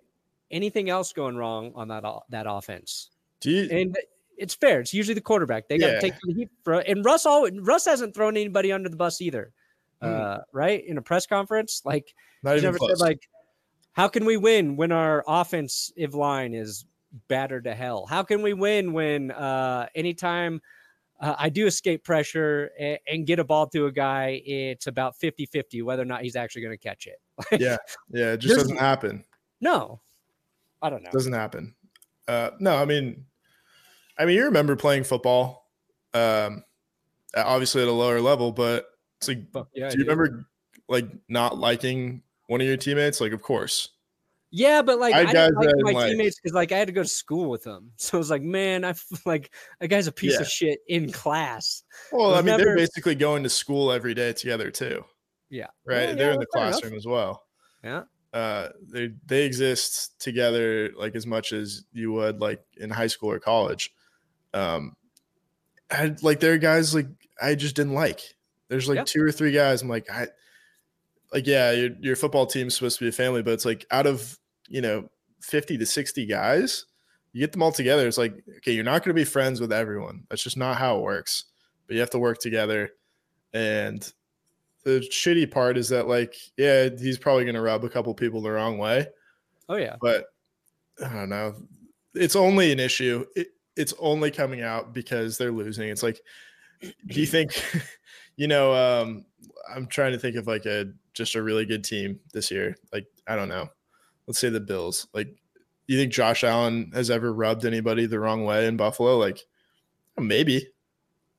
[0.50, 3.10] anything else going wrong on that that offense.
[3.44, 3.68] You?
[3.70, 3.96] And
[4.36, 4.80] it's fair.
[4.80, 5.68] It's usually the quarterback.
[5.68, 6.00] They got to Yeah.
[6.00, 9.52] take the heat for and Russ all Russ hasn't thrown anybody under the bus either.
[10.02, 10.08] Mm.
[10.08, 10.84] Uh, right?
[10.84, 12.90] In a press conference, like not he's never close.
[12.90, 13.28] said like
[13.92, 16.84] how can we win when our offensive line is
[17.28, 18.06] battered to hell?
[18.06, 20.60] How can we win when uh anytime
[21.20, 25.14] uh, I do escape pressure and, and get a ball to a guy, it's about
[25.20, 27.20] 50-50 whether or not he's actually going to catch it.
[27.60, 27.76] yeah.
[28.10, 28.32] Yeah.
[28.32, 29.24] It just doesn't happen.
[29.60, 30.00] No.
[30.82, 31.10] I don't know.
[31.12, 31.76] Doesn't happen.
[32.26, 33.24] Uh, no, I mean,
[34.18, 35.68] I mean, you remember playing football,
[36.14, 36.64] um,
[37.34, 38.86] obviously at a lower level, but
[39.18, 39.38] it's like,
[39.74, 40.10] yeah, do you do.
[40.10, 40.46] remember
[40.88, 43.20] like not liking one of your teammates?
[43.20, 43.88] Like, of course.
[44.54, 46.78] Yeah, but like I I, had didn't guys like my like- teammates because like I
[46.78, 47.92] had to go to school with them.
[47.96, 48.94] So it was like, man, I
[49.24, 50.40] like that guy's a piece Yeah.
[50.40, 51.82] of shit in class.
[52.12, 55.04] Well, was I mean, never- they're basically going to school every day together too,
[55.48, 55.68] Yeah.
[55.86, 56.10] right?
[56.10, 56.72] Yeah, they're yeah, in the fair enough.
[56.80, 57.44] classroom as well.
[57.82, 58.02] Yeah.
[58.34, 63.30] Uh, they they exist together like as much as you would like in high school
[63.30, 63.90] or college.
[64.54, 64.96] Um,
[65.90, 67.06] I like there are guys like
[67.40, 68.20] I just didn't like.
[68.68, 69.04] There's like Yeah.
[69.04, 69.82] two or three guys.
[69.82, 70.28] I'm like I,
[71.32, 74.06] like yeah, your your football team's supposed to be a family, but it's like out
[74.06, 74.38] of
[74.68, 75.08] you know
[75.40, 76.86] fifty to sixty guys,
[77.32, 78.06] you get them all together.
[78.06, 80.24] It's like okay, you're not going to be friends with everyone.
[80.30, 81.44] That's just not how it works.
[81.86, 82.90] But you have to work together,
[83.52, 84.10] and
[84.84, 88.40] the shitty part is that like yeah, he's probably going to rub a couple people
[88.42, 89.06] the wrong way
[89.68, 89.96] Oh yeah.
[90.00, 90.26] but
[91.04, 91.54] I don't know.
[92.14, 93.24] It's only an issue.
[93.36, 95.88] It, it's only coming out because they're losing.
[95.88, 96.20] It's like,
[96.80, 97.52] do you think,
[98.36, 99.24] you know, um,
[99.74, 102.76] I'm trying to think of like a just a really good team this year.
[102.92, 103.68] Like, I don't know.
[104.26, 105.06] Let's say the Bills.
[105.12, 109.18] Like, do you think Josh Allen has ever rubbed anybody the wrong way in Buffalo?
[109.18, 109.40] Like,
[110.18, 110.66] maybe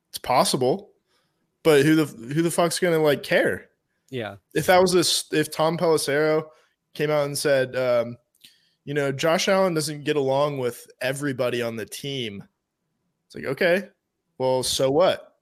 [0.10, 0.92] it's possible,
[1.64, 3.70] but who the who the fuck's gonna like care?
[4.10, 4.36] Yeah.
[4.54, 6.44] if that was this if Tom Pelissero
[6.94, 8.18] came out and said, um,
[8.86, 12.44] you know, Josh Allen doesn't get along with everybody on the team,
[13.26, 13.90] it's like, okay,
[14.38, 15.36] well, so what?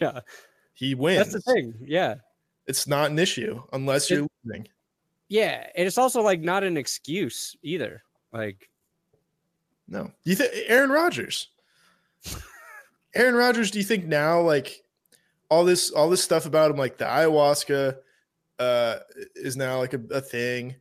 [0.00, 0.20] Yeah.
[0.74, 1.18] He wins.
[1.32, 1.74] That's the thing.
[1.80, 2.14] Yeah.
[2.66, 4.66] It's not an issue unless It- you're losing.
[5.28, 5.66] Yeah.
[5.76, 8.02] And it's also like not an excuse either.
[8.32, 8.68] Like,
[9.88, 10.04] No.
[10.04, 11.48] Do you think Aaron Rodgers?
[13.14, 14.82] Aaron Rodgers, do you think now like
[15.50, 17.96] all this all this stuff about him, like the ayahuasca
[18.58, 18.96] uh
[19.36, 20.74] is now like a, a thing.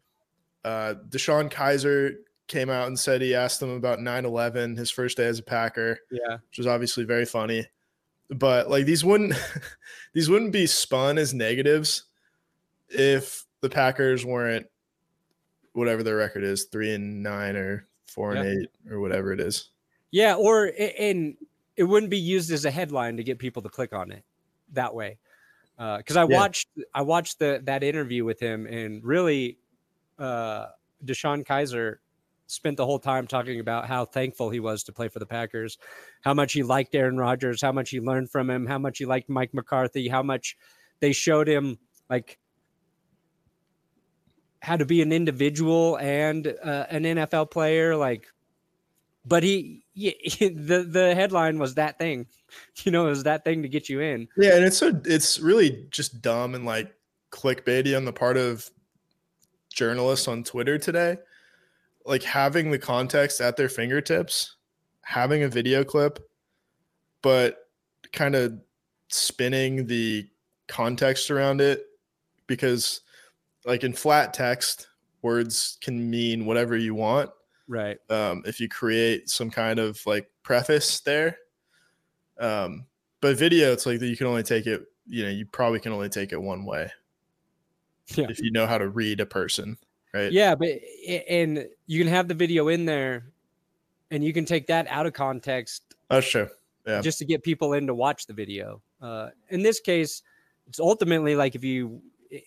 [0.64, 2.16] Uh DeShone Kizer
[2.48, 5.98] came out and said he asked them about 9-11, his first day as a Packer,
[6.12, 6.38] yeah.
[6.50, 7.66] which was obviously very funny.
[8.30, 9.34] But like these wouldn't
[10.14, 12.04] these wouldn't be spun as negatives
[12.90, 14.68] if the Packers weren't
[15.74, 19.70] whatever their record is, three and nine or four and eight or whatever it is.
[20.12, 21.36] Yeah, or and
[21.76, 24.24] it wouldn't be used as a headline to get people to click on it
[24.74, 25.18] that way.
[25.78, 26.40] Uh because uh, I yeah.
[26.40, 29.58] watched I watched the that interview with him, and really,
[30.20, 30.68] uh,
[31.06, 31.98] DeShone Kizer
[32.48, 35.78] spent the whole time talking about how thankful he was to play for the Packers,
[36.22, 39.06] how much he liked Aaron Rodgers, how much he learned from him, how much he
[39.06, 40.58] liked Mike McCarthy, how much
[41.00, 41.78] they showed him
[42.10, 42.38] like
[44.62, 47.98] how to be an individual and uh, an NFL player.
[47.98, 48.28] Like,
[49.26, 52.28] but he, yeah, the the headline was that thing,
[52.84, 54.28] you know, it was that thing to get you in.
[54.38, 56.94] Yeah, and it's so it's really just dumb and like
[57.32, 58.70] clickbaity on the part of
[59.76, 61.18] journalists on Twitter today.
[62.06, 64.58] Like having the context at their fingertips,
[65.04, 66.20] having a video clip,
[67.22, 67.70] but
[68.12, 68.60] kind of
[69.10, 70.28] spinning the
[70.68, 71.86] context around it
[72.48, 73.02] because
[73.66, 74.88] like in flat text
[75.22, 77.30] words can mean whatever you want
[77.68, 81.38] right um, if you create some kind of like preface there
[82.40, 82.86] um,
[83.22, 85.92] but video it's like that you can only take it you know you probably can
[85.92, 86.90] only take it one way
[88.18, 88.28] yeah.
[88.30, 89.78] if you know how to read a person
[90.14, 90.70] right yeah but
[91.28, 93.26] and you can have the video in there
[94.12, 96.48] and you can take that out of context that's true
[96.86, 100.24] yeah just to get people in to watch the video uh, in this case
[100.68, 102.02] it's ultimately like if you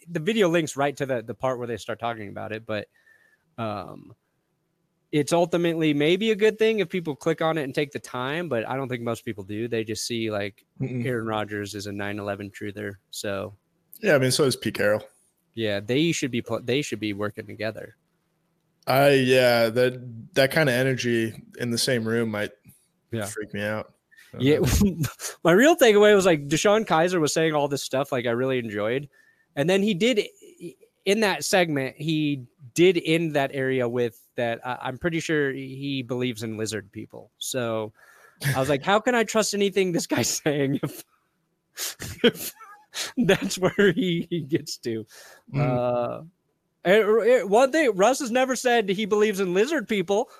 [0.09, 2.89] the video links right to the the part where they start talking about it, but
[3.59, 4.15] um
[5.13, 8.49] it's ultimately maybe a good thing if people click on it and take the time,
[8.49, 9.69] but I don't think most people do.
[9.69, 11.07] They just see like Mm-mm.
[11.07, 12.95] Aaron Rodgers is a 9/11 truther.
[13.11, 13.55] So
[14.01, 15.03] yeah, I mean, so is Pete Carroll.
[15.57, 17.97] Yeah, they should be they should be working together.
[18.87, 22.53] I yeah, that that kind of energy in the same room might
[23.11, 23.25] yeah.
[23.25, 23.93] freak me out.
[24.39, 24.59] Yeah,
[25.45, 28.59] my real takeaway was like DeShone Kizer was saying all this stuff like I really
[28.59, 29.09] enjoyed,
[29.57, 30.21] and then he did
[31.07, 36.43] in that segment he did end that area with that I'm pretty sure he believes
[36.43, 37.31] in lizard people.
[37.39, 37.93] So
[38.55, 41.05] I was like, how can I trust anything this guy's saying if,
[42.23, 42.53] if
[43.17, 45.07] that's where he, he gets to?
[45.53, 45.61] Mm.
[45.61, 46.23] Uh,
[46.85, 50.31] and one thing Russ has never said he believes in lizard people.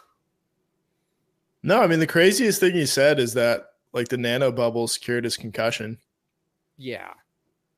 [1.63, 5.25] No, I mean the craziest thing he said is that like the nano bubbles cured
[5.25, 5.99] his concussion.
[6.77, 7.11] Yeah.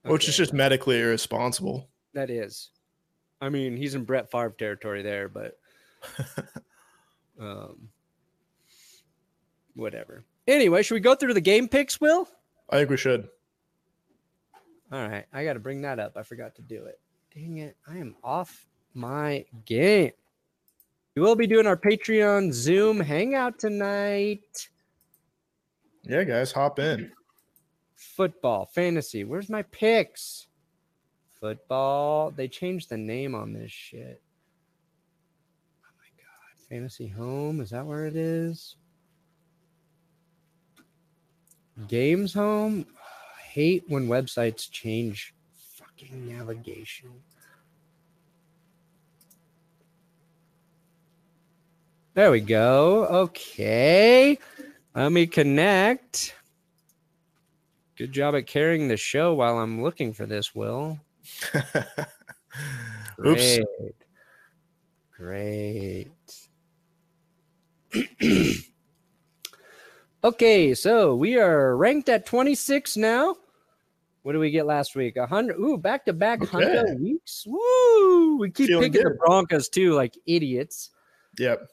[0.05, 0.13] Okay.
[0.13, 1.89] Which is just medically irresponsible.
[2.13, 2.71] That is.
[3.41, 5.59] I mean, he's in Brett Favre territory there, but
[7.41, 7.89] um
[9.75, 10.25] whatever.
[10.47, 12.29] Anyway, should we go through the game picks, Will?
[12.69, 13.29] I think we should.
[14.91, 15.27] All right.
[15.33, 16.17] I got to bring that up.
[16.17, 17.01] I forgot to do it.
[17.35, 17.77] Dang it.
[17.87, 20.13] I am off my game.
[21.15, 24.69] We will be doing our Patreon Zoom hangout tonight.
[26.05, 27.13] Yeah, guys, hop in.
[27.97, 29.25] Football, fantasy.
[29.25, 30.47] Where's my picks?
[31.41, 32.31] Football.
[32.31, 34.23] They changed the name on this shit.
[35.83, 36.69] Oh my god.
[36.69, 37.61] Fantasy home.
[37.61, 38.77] Is that where it is?
[41.89, 42.87] Games home.
[43.59, 45.35] Hate when websites change
[45.75, 47.11] fucking navigation.
[52.15, 53.07] There we go.
[53.07, 54.39] Okay.
[54.95, 56.37] Let me connect.
[57.97, 61.01] Good job at carrying the show while I'm looking for this, Will.
[63.17, 63.59] Great.
[63.59, 63.59] Oops.
[65.17, 66.13] Great.
[70.23, 73.35] okay, so we are ranked at 26 now.
[74.23, 75.17] What did we get last week?
[75.17, 75.59] A hundred.
[75.59, 77.45] Ooh, back to back hundred weeks.
[77.47, 78.37] Woo!
[78.39, 79.13] We keep Feeling picking good.
[79.13, 80.91] the Broncos too, like idiots.
[81.39, 81.69] Yep.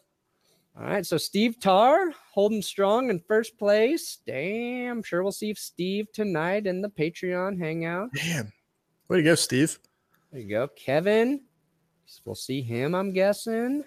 [0.77, 4.19] All right, so Steve Tarr holding strong in first place.
[4.27, 8.09] Damn, sure we'll see Steve tonight in the Patreon hangout.
[8.13, 8.51] Damn,
[9.07, 9.79] way to go, Steve.
[10.31, 11.41] There you go, Kevin.
[12.25, 13.85] We'll see him, I'm guessing.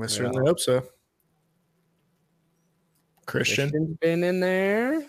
[0.00, 0.82] I certainly hope so.
[3.26, 3.70] Christian.
[3.70, 5.06] Christian's been in there.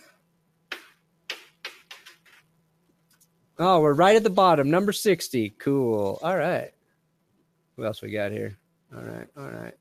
[3.59, 5.51] Oh, we're right at the bottom, number 60.
[5.59, 6.19] Cool.
[6.23, 6.71] All right.
[7.75, 8.57] Who else we got here?
[8.95, 9.27] All right.
[9.37, 9.73] All right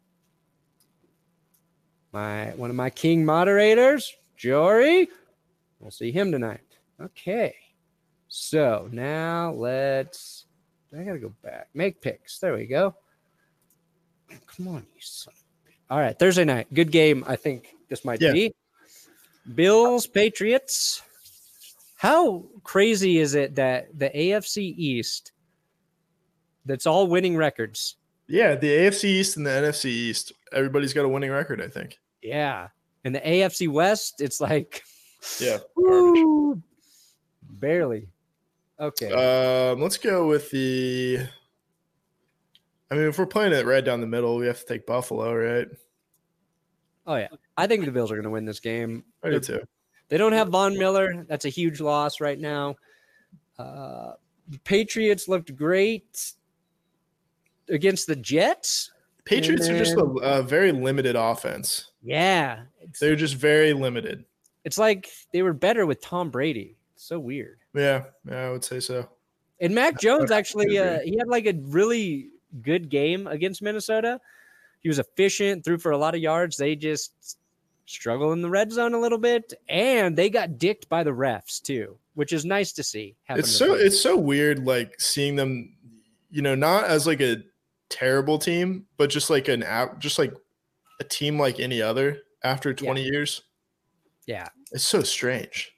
[2.13, 5.09] my one of my king moderators, Jory.
[5.81, 6.61] We'll see him tonight.
[7.01, 7.55] Okay.
[8.29, 10.47] So now let's
[10.97, 11.69] I gotta go back.
[11.75, 12.39] Make picks.
[12.39, 12.95] There we go.
[14.47, 15.35] Come on, you son
[15.91, 16.73] All right, Thursday night.
[16.73, 18.33] Good game, I think this might yeah.
[18.33, 18.55] be.
[19.55, 21.03] Bills, Patriots.
[22.03, 25.31] How crazy is it that the AFC East
[26.67, 27.95] that's all winning records?
[28.27, 32.01] Yeah, the AFC East and the NFC East, everybody's got a winning record, I think.
[32.21, 32.71] Yeah.
[33.05, 34.83] And the AFC West, it's like
[35.39, 36.61] yeah, woo,
[37.49, 38.09] barely.
[38.81, 39.13] Okay.
[39.13, 41.21] Um, let's go with the.
[42.91, 45.33] I mean, if we're playing it right down the middle, we have to take Buffalo,
[45.33, 45.69] right?
[47.07, 49.05] Oh yeah, I think the Bills are going to win this game.
[49.23, 49.61] I do too.
[50.13, 51.25] They don't have Von Miller.
[51.27, 52.77] That's a huge loss right now.
[53.59, 54.13] Uh,
[54.47, 56.35] the Patriots looked great
[57.71, 58.91] against the Jets.
[59.25, 61.93] Patriots are just a, a very limited offense.
[62.03, 62.65] Yeah,
[63.01, 64.27] They're just very limited.
[64.65, 66.77] it's like they were better with Tom Brady.
[66.95, 67.61] so weird.
[67.75, 69.09] Yeah, yeah, I would say so.
[69.63, 72.29] And Mac Jones actually, uh, he had like a really
[72.61, 74.21] good game against Minnesota.
[74.81, 76.59] He was efficient, threw for a lot of yards.
[76.59, 77.39] They just
[77.87, 81.61] struggle in the red zone a little bit, and they got dicked by the refs
[81.61, 83.17] too, which is nice to see.
[83.29, 83.87] It's to so them.
[83.87, 85.75] it's so weird, like seeing them,
[86.31, 87.43] you know, not as like a
[87.89, 90.33] terrible team, but just like an app, just like
[91.01, 93.43] a team like any other after 20 years.
[94.27, 95.73] yeah, It's so strange.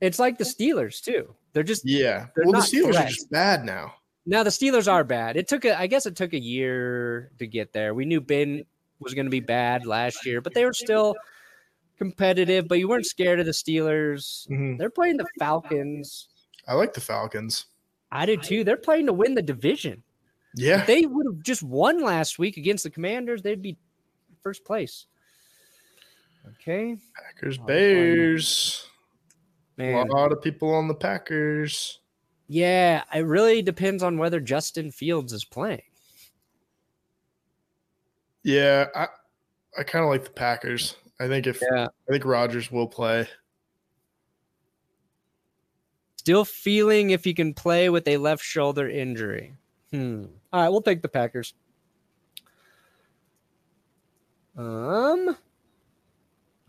[0.00, 1.34] it's like the Steelers too.
[1.52, 2.26] They're just Yeah.
[2.34, 3.94] They're well, the Steelers are just bad now.
[4.26, 5.36] now the Steelers are bad.
[5.36, 7.94] It took a, I guess it took a year to get there.
[7.94, 8.64] We knew Ben
[8.98, 11.14] was going to be bad last year, but they were still
[11.96, 12.68] competitive.
[12.68, 14.46] But you weren't scared of the Steelers.
[14.48, 14.78] Mhm.
[14.78, 16.28] They're playing the Falcons.
[16.66, 17.66] I like the Falcons.
[18.10, 18.64] I do too.
[18.64, 20.02] They're playing to win the division.
[20.56, 20.80] Yeah.
[20.80, 23.76] If they would have just won last week against the Commanders, they'd be
[24.42, 25.06] first place.
[26.46, 28.86] Okay, Packers, Oh, Bears.
[29.78, 30.06] man.
[30.08, 32.00] A lot of people on the Packers.
[32.48, 35.82] Yeah, it really depends on whether Justin Fields is playing.
[38.42, 39.08] Yeah, I
[39.78, 40.96] I kind of like the Packers.
[41.20, 41.88] I think if Yeah.
[42.08, 43.28] I think Rodgers will play.
[46.16, 49.54] Still feeling if he can play with a left shoulder injury.
[49.90, 50.24] Hmm.
[50.52, 51.54] All right, we'll take the Packers.
[54.56, 55.36] Um,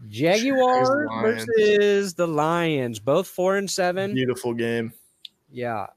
[0.07, 0.89] Jaguars
[1.21, 4.13] versus the Lions, both four and seven.
[4.13, 4.93] Beautiful game.
[5.51, 5.87] Yeah.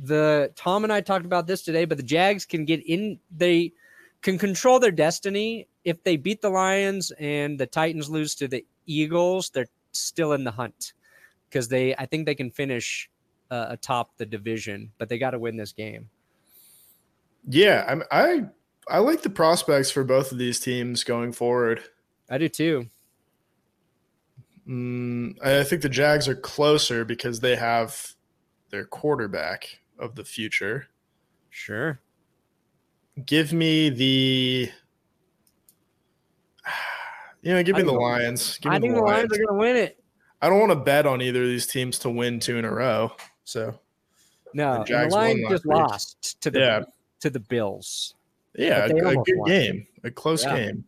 [0.00, 3.72] The Tom and I talked about this today, but the Jags can get in they
[4.22, 5.68] can control their destiny.
[5.88, 10.44] If they beat the Lions and the Titans lose to the Eagles, they're still in
[10.44, 10.92] the hunt
[11.48, 13.08] because they I think they can finish
[13.50, 16.10] uh, atop the division, but they got to win this game.
[17.48, 18.44] Yeah, I'm, I
[18.88, 21.80] I like the prospects for both of these teams going forward.
[22.28, 22.86] I do too.
[24.68, 28.12] Mm, I think the Jags are closer because they have
[28.70, 30.88] their quarterback of the future.
[31.48, 32.00] Sure.
[33.24, 34.70] Give me the,
[37.42, 38.58] you know, give me the Lions.
[38.58, 40.02] Give me I think the Lions are going to win it.
[40.40, 42.72] I don't want to bet on either of these teams to win two in a
[42.72, 43.12] row.
[43.44, 43.78] So
[44.54, 45.76] No, and the Jags Lions just week.
[45.76, 46.82] lost to the Yeah.
[47.20, 48.14] to the Bills.
[48.54, 49.48] yeah, a, a good won.
[49.48, 50.56] game, a close Yeah.
[50.56, 50.84] game.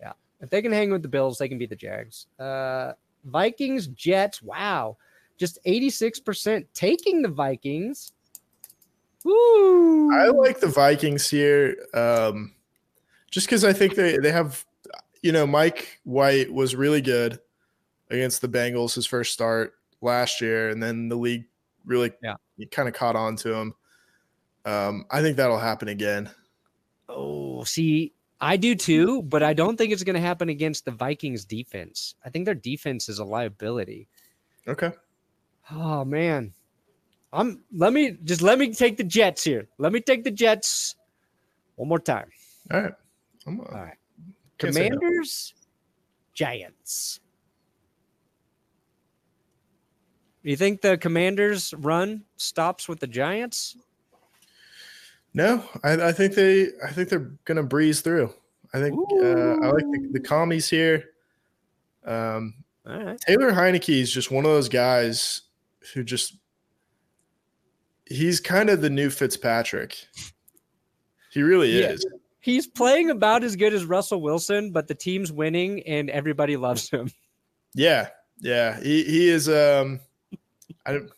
[0.00, 2.26] Yeah, if they can hang with the Bills, they can beat the Jags.
[2.38, 2.92] Uh,
[3.24, 4.42] Vikings, Jets.
[4.42, 4.96] Wow,
[5.38, 8.12] just eighty six percent taking the Vikings.
[9.24, 10.12] Woo!
[10.12, 12.52] I like the Vikings here, um,
[13.30, 14.64] just because I think they they have,
[15.24, 17.40] you know, Mike White was really good
[18.10, 19.72] against the Bengals his first start
[20.02, 21.46] last year, and then the league
[21.86, 22.34] really Yeah.
[22.70, 23.74] kind of caught on to him.
[24.66, 26.30] Um, I think that'll happen again.
[27.08, 30.90] Oh, see, I do too, but I don't think it's going to happen against the
[30.90, 32.14] Vikings defense.
[32.24, 34.08] I think their defense is a liability.
[34.68, 34.92] Okay,
[35.70, 36.52] Oh man,
[37.32, 37.64] I'm.
[37.72, 39.68] Let me just let me take the Jets here.
[39.78, 40.96] Let me take the Jets
[41.76, 42.30] one more time.
[42.70, 42.92] all right.
[43.46, 43.96] I'm, All right.
[44.64, 44.98] Can't no.
[44.98, 45.54] Commanders,
[46.34, 47.20] Giants.
[50.42, 53.76] Do you think the Commanders' run stops with the Giants?
[55.32, 58.32] No, I, I think they I think they're gonna breeze through.
[58.72, 61.04] I think uh, I like the, the commies here.
[62.04, 62.54] Um,
[62.86, 63.20] All right.
[63.20, 65.42] Taylor Heinicke is just one of those guys
[65.94, 66.36] who just
[68.06, 69.96] he's kind of the new Fitzpatrick.
[71.30, 71.90] He really Yeah.
[71.90, 72.06] is.
[72.44, 76.90] He's playing about as good as Russell Wilson, but the team's winning and everybody loves
[76.90, 77.10] him.
[77.74, 78.08] Yeah.
[78.38, 78.78] Yeah.
[78.82, 79.98] He he is um
[80.84, 81.10] I don't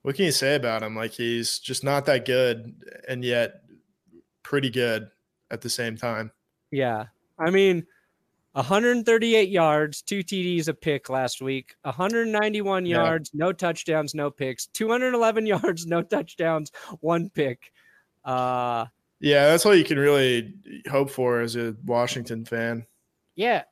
[0.00, 0.96] what can you say about him?
[0.96, 2.74] Like he's just not that good
[3.06, 3.64] and yet
[4.42, 5.08] pretty good
[5.50, 6.32] at the same time.
[6.70, 7.04] Yeah.
[7.38, 7.86] I mean,
[8.52, 12.96] 138 yards, two TDs, a pick last week, 191 Yeah.
[13.04, 17.70] yards, no touchdowns, no picks, 211 yards, no touchdowns, one pick.
[18.24, 18.86] Uh,
[19.20, 20.54] Yeah, that's all you can really
[20.90, 22.86] hope for as a Washington fan.
[23.34, 23.62] yeah.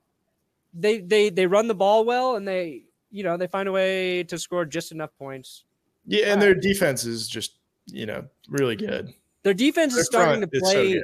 [0.76, 4.24] They they they run the ball well and they, you know, they find a way
[4.24, 5.62] to score just enough points.
[6.04, 9.14] Yeah, and their defense is just, you know, really good.
[9.44, 11.02] Their defense Their is starting to is so play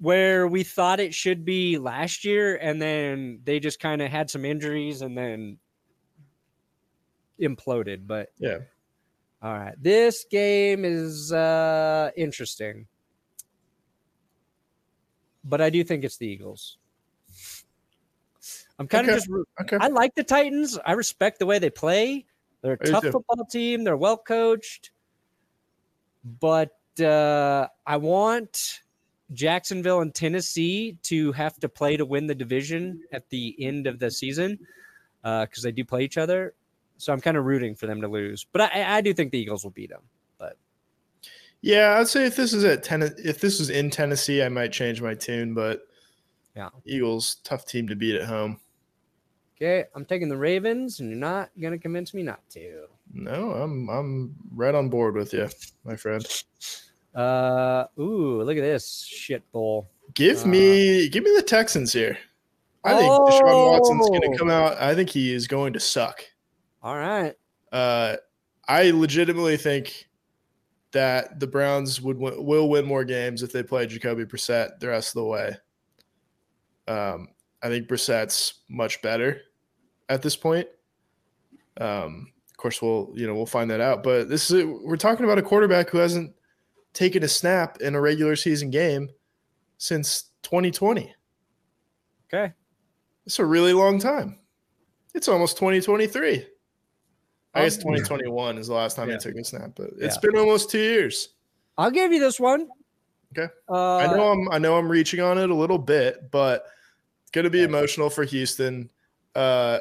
[0.00, 4.28] where we thought it should be last year, and then they just kind of had
[4.28, 5.56] some injuries and then
[7.40, 8.06] imploded.
[8.06, 8.58] But Yeah.
[9.42, 12.86] all right, this game is uh interesting,
[15.44, 16.78] but I do think it's the Eagles.
[18.78, 19.28] I'm kind of just
[19.60, 19.76] okay.
[19.80, 20.78] I like the Titans.
[20.84, 22.26] I respect the way they play.
[22.62, 23.84] They're a I tough football team.
[23.84, 24.90] They're well coached.
[26.40, 28.80] But uh, I want
[29.32, 33.98] Jacksonville and Tennessee to have to play to win the division at the end of
[33.98, 34.58] the season
[35.22, 36.54] because they do play each other.
[36.96, 38.46] So I'm kind of rooting for them to lose.
[38.50, 40.02] But I, I do think the Eagles will beat them.
[41.64, 44.70] Yeah, I'd say if this is at ten, if this is in Tennessee, I might
[44.70, 45.54] change my tune.
[45.54, 45.80] But
[46.54, 46.68] Yeah.
[46.84, 48.60] Eagles, tough team to beat at home.
[49.56, 52.84] Okay, I'm taking the Ravens, and you're not gonna convince me not to.
[53.14, 55.48] No, I'm I'm right on board with you,
[55.84, 56.26] my friend.
[57.14, 59.88] Uh, ooh, look at this shit bowl.
[60.12, 62.18] Give Uh, me give me the Texans here.
[62.84, 64.32] I think Deshaun Watson's going Oh.
[64.32, 64.76] to come out.
[64.82, 66.22] I think he is going to suck.
[66.82, 67.34] All right,
[67.72, 68.16] Uh,
[68.68, 70.08] I legitimately think
[70.94, 74.88] that the Browns would win, will win more games if they play Jacoby Brissett the
[74.88, 75.56] rest of the way.
[76.86, 77.28] Um,
[77.62, 79.40] I think Brissett's much better
[80.08, 80.68] at this point.
[81.80, 84.02] Um, of course, we'll you know we'll find that out.
[84.02, 86.32] But this is we're talking about a quarterback who hasn't
[86.92, 89.10] taken a snap in a regular season game
[89.78, 91.12] since 2020.
[92.32, 92.52] okay.
[93.26, 94.38] It's a really long time.
[95.14, 96.46] It's almost 2023.
[97.54, 99.14] I guess Um, 2021 is the last time yeah.
[99.14, 100.20] I took a snap, but it's Yeah.
[100.30, 101.30] been almost two years.
[101.78, 102.68] I'll give you this one.
[103.36, 103.52] Okay.
[103.68, 106.66] Uh, I know I'm I know I'm reaching on it a little bit, but
[107.22, 108.90] it's gonna be emotional for Houston.
[109.34, 109.80] Uh,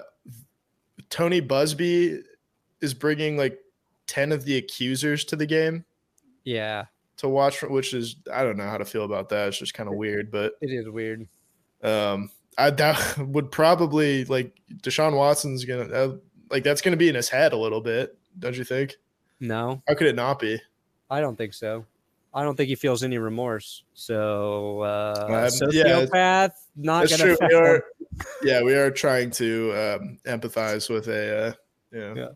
[1.10, 2.24] Tony Buzbee
[2.82, 3.60] is bringing like
[4.08, 5.86] 10 of the accusers to the game
[6.44, 6.86] Yeah,
[7.18, 9.48] to watch, which is I don't know how to feel about that.
[9.50, 11.28] It's just kind of weird, but it is weird.
[11.84, 16.16] Um, I that would probably like Deshaun Watson's gonna uh,
[16.54, 18.96] like that's gonna be in his head a little bit, don't you think?
[19.40, 20.62] No, How could it not be?
[21.10, 21.86] I don't think so.
[22.34, 23.84] I don't think he feels any remorse.
[23.94, 27.48] So, uh, Um, yeah, sociopath, not That's gonna true.
[27.48, 27.84] We are,
[28.44, 31.54] yeah, we are trying to um, empathize with a, uh,
[31.92, 32.28] yeah, Yeah.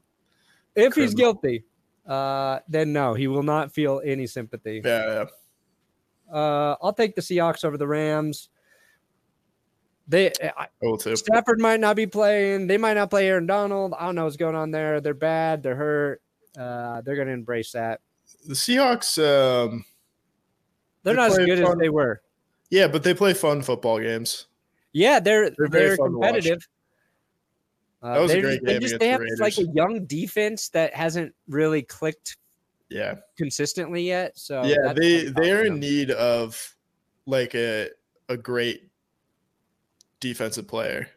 [0.75, 1.63] If he's guilty,
[2.05, 4.81] uh, then no, he will not feel any sympathy.
[4.83, 5.25] yeah,
[6.29, 6.35] yeah.
[6.35, 8.49] Uh, I'll take the Seahawks over the Rams.
[10.07, 11.15] They I, I will too.
[11.15, 12.67] Stafford might not be playing.
[12.67, 13.93] They might not play Aaron Donald.
[13.97, 15.01] I don't know what's going on there.
[15.01, 15.63] They're bad.
[15.63, 16.21] They're hurt.
[16.57, 17.99] Uh, they're going to embrace that.
[18.47, 19.83] The Seahawks, um,
[21.03, 22.21] They're They not as play good as they were.
[22.69, 24.47] yeah, but they play fun football games.
[24.93, 26.27] Yeah, they're They're very they're, fun to watch.
[26.29, 26.67] competitive.
[28.01, 29.71] Uh, That was a they're- great they game just against they the have like a
[29.73, 32.37] young defense that hasn't really clicked
[32.89, 34.37] Yeah, consistently yet.
[34.37, 36.75] So yeah, they they are in need of
[37.25, 37.89] like a
[38.29, 38.89] a great
[40.19, 41.09] defensive player,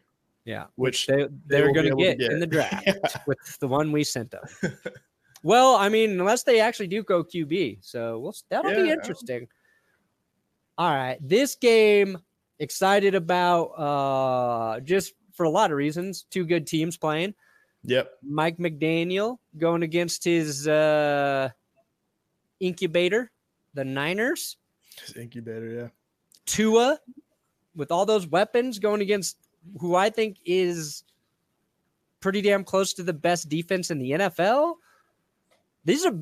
[0.45, 4.03] Yeah, which they they're will going to get, in the draft with the one we
[4.03, 4.43] sent them.
[5.43, 9.47] well, I mean, unless they actually do go QB, so we'll that'll be interesting.
[10.77, 12.17] All right, this game
[12.59, 16.25] excited about uh just for a lot of reasons.
[16.29, 17.33] Two good teams playing.
[17.83, 18.11] Yep.
[18.23, 21.49] Mike McDaniel going against his uh
[22.59, 23.31] incubator,
[23.73, 24.57] the Niners.
[25.05, 25.87] His Incubator, yeah.
[26.45, 26.99] Tua
[27.75, 29.37] with all those weapons going against
[29.79, 31.03] who I think is
[32.19, 34.75] pretty damn close to the best defense in the NFL.
[35.85, 36.13] These are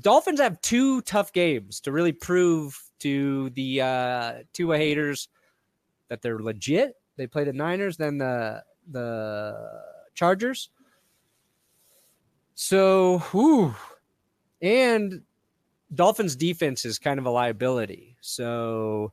[0.00, 5.28] Dolphins have two tough games to really prove to the uh Tua haters
[6.08, 6.94] that they're legit.
[7.16, 9.82] They play the Niners, then the the
[10.14, 10.70] Chargers.
[12.54, 13.74] So, whew.
[14.60, 15.22] and
[15.94, 18.16] Dolphins defense is kind of a liability.
[18.20, 19.12] So,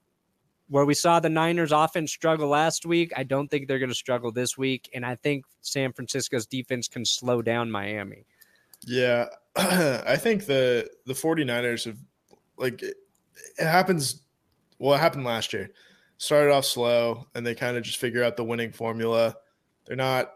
[0.69, 3.95] where we saw the Niners offense struggle last week, I don't think they're going to
[3.95, 4.89] struggle this week.
[4.93, 8.25] And I think San Francisco's defense can slow down Miami.
[8.85, 9.25] Yeah.
[9.55, 11.97] I think the the 49ers have
[12.57, 12.97] like it,
[13.57, 14.21] it happens
[14.77, 15.71] well, it happened last year.
[16.17, 19.35] Started off slow and they kind of just figure out the winning formula.
[19.85, 20.33] They're not,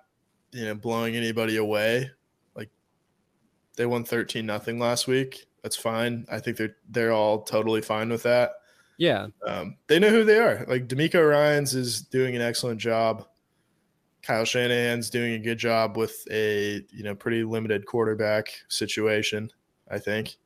[0.52, 2.10] you know, blowing anybody away.
[2.56, 2.70] Like
[3.78, 5.46] they won 13 nothing last week.
[5.62, 6.26] That's fine.
[6.30, 8.54] I think they're they're all totally fine with that.
[8.98, 9.28] Yeah.
[9.46, 10.66] Um, they know who they are.
[10.68, 13.26] Like DeMeco Ryans is doing an excellent job.
[14.22, 19.52] Kyle Shanahan's doing a good job with a you know pretty limited quarterback situation,
[19.92, 20.38] I think.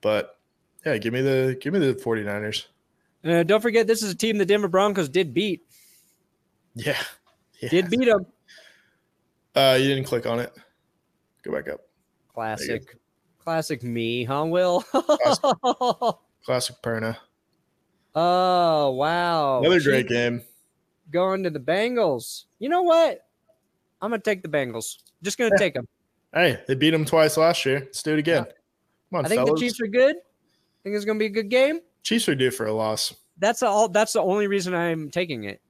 [0.00, 0.38] But
[0.86, 2.66] yeah, give me the give me the 49ers.
[3.24, 5.62] Uh, don't forget, this is a team the Denver Broncos did beat.
[6.74, 6.96] Yeah.
[7.60, 7.68] yeah.
[7.68, 8.26] Did beat them.
[9.54, 10.52] Uh you didn't click on it.
[11.42, 11.80] Go back up.
[12.32, 12.96] Classic.
[13.38, 14.80] Classic me, huh, Will?
[16.44, 17.16] Classic Perna.
[18.14, 19.60] Oh, wow.
[19.60, 20.42] Another Chiefs great game.
[21.10, 22.44] Going to the Bengals.
[22.58, 23.26] You know what?
[24.00, 24.98] I'm going to take the Bengals.
[25.22, 25.86] Just going to take them.
[26.32, 27.80] Hey, they beat them twice last year.
[27.80, 28.44] Let's do it again.
[28.44, 29.60] Come on, I think fellas.
[29.60, 30.16] the Chiefs are good.
[30.16, 31.80] I think it's going to be a good game.
[32.02, 33.14] Chiefs are due for a loss.
[33.38, 33.88] That's all.
[33.88, 35.60] That's the only reason I'm taking it.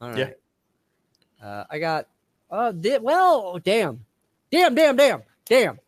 [0.00, 0.18] All right.
[0.18, 1.46] Yeah.
[1.46, 2.08] Uh, I got.
[2.50, 4.04] Uh, di- well, damn,
[4.50, 5.78] damn, damn, damn, damn.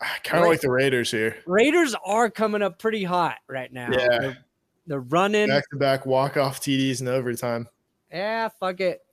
[0.00, 1.36] I kind of like the Raiders here.
[1.46, 3.88] Raiders are coming up pretty hot right now.
[3.90, 4.18] Yeah.
[4.20, 4.38] They're,
[4.86, 5.48] they're running.
[5.48, 7.68] Back to back walk off TDs in overtime.
[8.12, 9.04] Yeah, fuck it.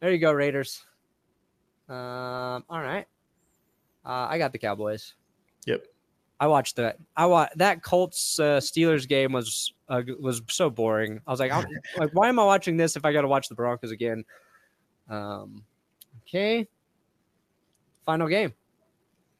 [0.00, 0.84] There you go, Raiders.
[1.88, 3.06] Um, all right.
[4.04, 5.14] Uh, I got the Cowboys.
[5.66, 5.86] Yep.
[6.40, 6.98] I watched that.
[7.16, 11.20] I wa- that Colts uh, Steelers game was uh, was so boring.
[11.26, 11.64] I was like, I'm,
[11.96, 14.24] like, why am I watching this if I got to watch the Broncos again?
[15.08, 15.62] Um,
[16.26, 16.68] okay.
[18.04, 18.52] Final game.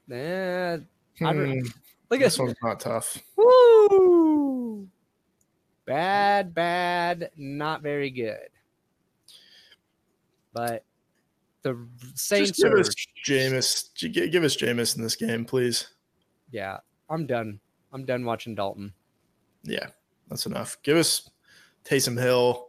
[0.09, 0.79] Yeah.
[1.21, 1.67] I don't- Hmm,
[2.11, 3.19] Look at this one's not tough.
[3.37, 4.44] Woo!
[5.87, 8.49] Bad, bad, not very good.
[10.53, 10.85] But
[11.63, 12.95] the Saints Just give are, us
[13.27, 14.13] Jameis.
[14.31, 15.89] Give us Jameis in this game, please.
[16.51, 16.79] yeah,
[17.11, 17.61] I'm done.
[17.93, 18.93] I'm done watching Dalton.
[19.63, 19.89] Yeah,
[20.29, 20.77] that's enough.
[20.83, 21.31] Give us
[21.85, 22.69] Taysom Hill.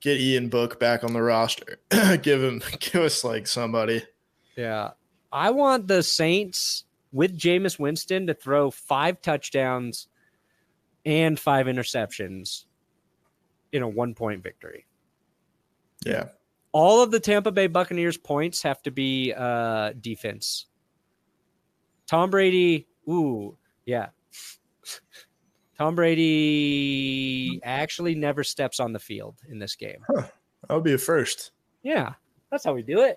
[0.00, 1.78] Get Ian Book back on the roster.
[2.22, 4.02] give him, give us like somebody.
[4.56, 4.90] Yeah.
[5.32, 10.08] I want the Saints with Jameis Winston to throw five touchdowns
[11.04, 12.64] and five interceptions
[13.72, 14.86] in a one point victory.
[16.04, 16.26] Yeah,
[16.72, 20.66] All of the Tampa Bay Buccaneers points have to be uh, defense.
[22.06, 24.08] Tom Brady, ooh, yeah.
[25.78, 30.04] Tom Brady actually never steps on the field in this game.
[30.14, 30.30] that
[30.70, 31.52] would be a first.
[31.82, 32.14] Yeah,
[32.50, 33.16] that's how we do it.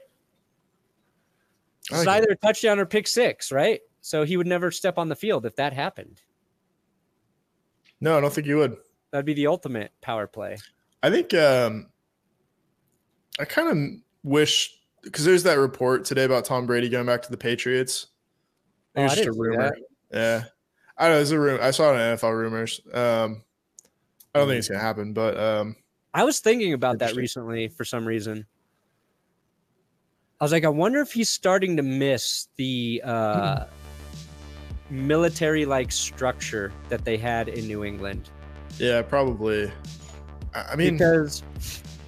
[1.91, 2.09] It's like it.
[2.09, 3.81] either a touchdown or pick six, right?
[4.01, 6.21] So he would never step on the field if that happened.
[8.01, 8.77] No, I don't think you would.
[9.11, 10.57] That'd be the ultimate power play.
[11.01, 11.87] I think um,
[13.39, 17.31] I kind of wish because there's that report today about Tom Brady going back to
[17.31, 18.07] the Patriots.
[18.95, 19.75] Oh, I think it's just a rumor.
[20.11, 20.43] Yeah,
[20.97, 21.61] I know it's a rumor.
[21.61, 22.81] I saw it in NFL rumors.
[22.93, 23.43] Um,
[24.33, 25.75] I don't think it's gonna happen, but um,
[26.13, 28.45] I was thinking about that recently for some reason.
[30.39, 33.65] I was like, I wonder if he's starting to miss the uh,
[34.95, 38.29] military like structure that they had in New England.
[38.77, 39.71] yeah, probably.
[40.53, 41.43] I mean, because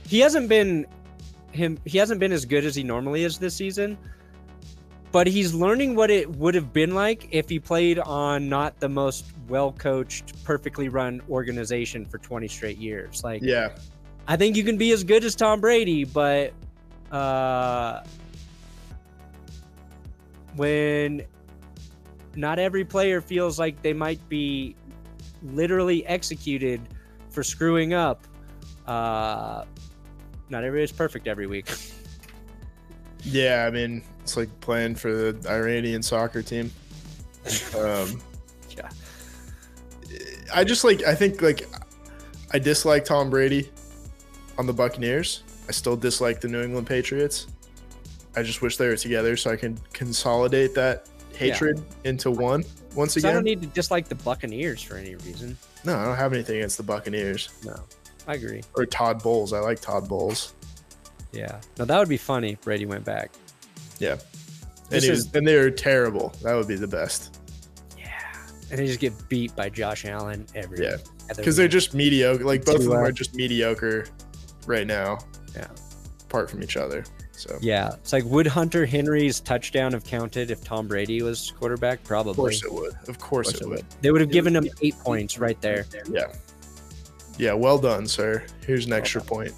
[0.08, 0.86] he hasn't been
[1.52, 3.98] him he hasn't been as good as he normally is this season
[5.12, 8.90] but he's learning what it would have been like if he played on not the
[8.90, 13.70] most well coached perfectly run organization for 20 straight years like yeah,
[14.28, 16.54] i think you can be as good as tom brady but
[17.12, 18.02] uh
[20.56, 21.24] when
[22.38, 24.76] not every player feels like they might be
[25.44, 26.80] literally executed
[27.30, 28.26] for screwing up
[28.88, 29.66] uh
[30.50, 31.70] not everybody's perfect every week
[33.28, 33.66] yeah.
[33.68, 36.72] I mean, it's like playing for the Iranian soccer team.
[37.78, 38.22] Um,
[38.76, 38.90] yeah
[40.54, 41.68] I just like I think like
[42.52, 43.72] I dislike Tom Brady
[44.58, 45.44] on the Buccaneers.
[45.68, 47.48] I still dislike the New England Patriots.
[48.36, 51.08] I just wish they were together so I can consolidate that
[51.38, 52.64] hatred into one
[52.96, 53.32] once again.
[53.32, 56.58] i don't need to dislike the buccaneers for any reason no, I don't have anything
[56.58, 57.76] against the Buccaneers no
[58.28, 59.54] i agree or Todd Bowles.
[59.54, 60.54] I like Todd Bowles.
[61.32, 63.32] yeah Now that would be funny if brady went back
[64.00, 64.18] Yeah.
[64.92, 66.30] And, is- and they were terrible.
[66.44, 67.40] That would be the best.
[67.98, 68.06] yeah
[68.70, 70.98] and they just get beat by josh allen every Yeah.
[71.36, 72.44] Because they're just mediocre.
[72.46, 74.06] Like both of them are just mediocre
[74.66, 75.18] right now.
[75.54, 75.68] Yeah.
[76.24, 77.04] Apart from each other.
[77.38, 82.04] So Yeah, it's like would Hunter Henry's touchdown have counted if Tom Brady was quarterback?
[82.04, 82.32] Probably.
[82.32, 82.94] of course it would.
[83.08, 83.86] Of course, Of course it would.
[84.02, 85.86] They would have given him eight points right there.
[86.10, 86.34] Yeah.
[87.38, 88.44] Yeah, well done, sir.
[88.66, 89.54] Here's an extra point.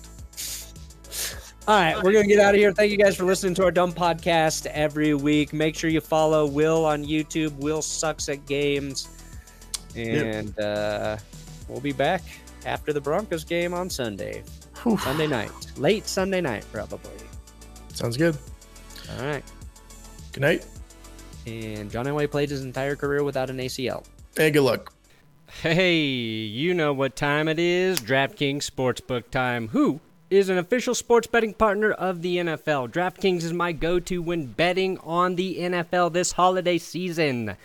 [1.68, 2.74] All right, we're gonna get out of here.
[2.74, 5.54] Thank you guys for listening to our dumb podcast every week.
[5.54, 7.56] Make sure you follow Will on YouTube.
[7.58, 9.08] Will sucks at games,
[9.96, 11.18] and uh,
[11.68, 12.24] we'll be back
[12.66, 14.42] after the Broncos game on Sunday,
[14.82, 14.98] Whew.
[14.98, 17.12] Sunday night, late Sunday night, probably.
[18.00, 18.38] Sounds good.
[19.18, 19.44] All right.
[20.32, 20.66] Good night.
[21.46, 24.06] And John Elway played his entire career without an ACL.
[24.38, 24.94] Hey, good luck.
[25.62, 28.00] Hey, you know what time it is.
[28.00, 29.68] DraftKings Sportsbook time.
[29.68, 32.90] Who is an official sports betting partner of the NFL?
[32.90, 37.58] DraftKings is my go to when betting on the NFL this holiday season.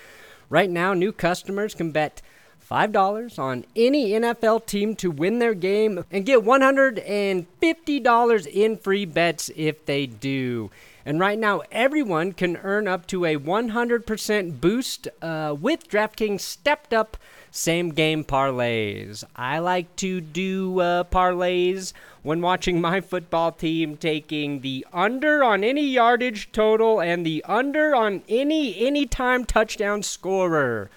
[0.50, 2.22] Right now, new customers can bet
[2.70, 9.50] $5 on any NFL team to win their game and get $150 in free bets
[9.54, 10.70] if they do.
[11.06, 16.94] And right now, everyone can earn up to a 100% boost uh, with DraftKings stepped
[16.94, 17.18] up
[17.50, 19.22] same game parlays.
[19.36, 21.92] I like to do uh, parlays
[22.22, 27.94] when watching my football team taking the under on any yardage total and the under
[27.94, 30.90] on any anytime touchdown scorer.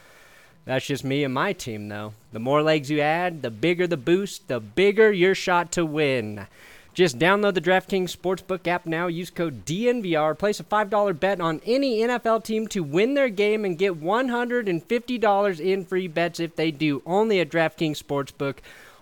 [0.68, 2.14] That's just me and my team, though.
[2.34, 6.46] The more legs you add, the bigger the boost, the bigger your shot to win.
[6.94, 9.08] Just download the DraftKings Sportsbook app now.
[9.08, 10.38] Use code DNVR.
[10.38, 15.60] Place a $5 bet on any NFL team to win their game and get $150
[15.62, 17.02] in free bets if they do.
[17.06, 18.56] Only at DraftKings Sportsbook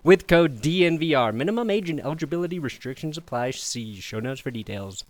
[0.03, 1.34] with code DNVR.
[1.34, 3.51] Minimum age and eligibility restrictions apply.
[3.51, 5.05] See show notes for details.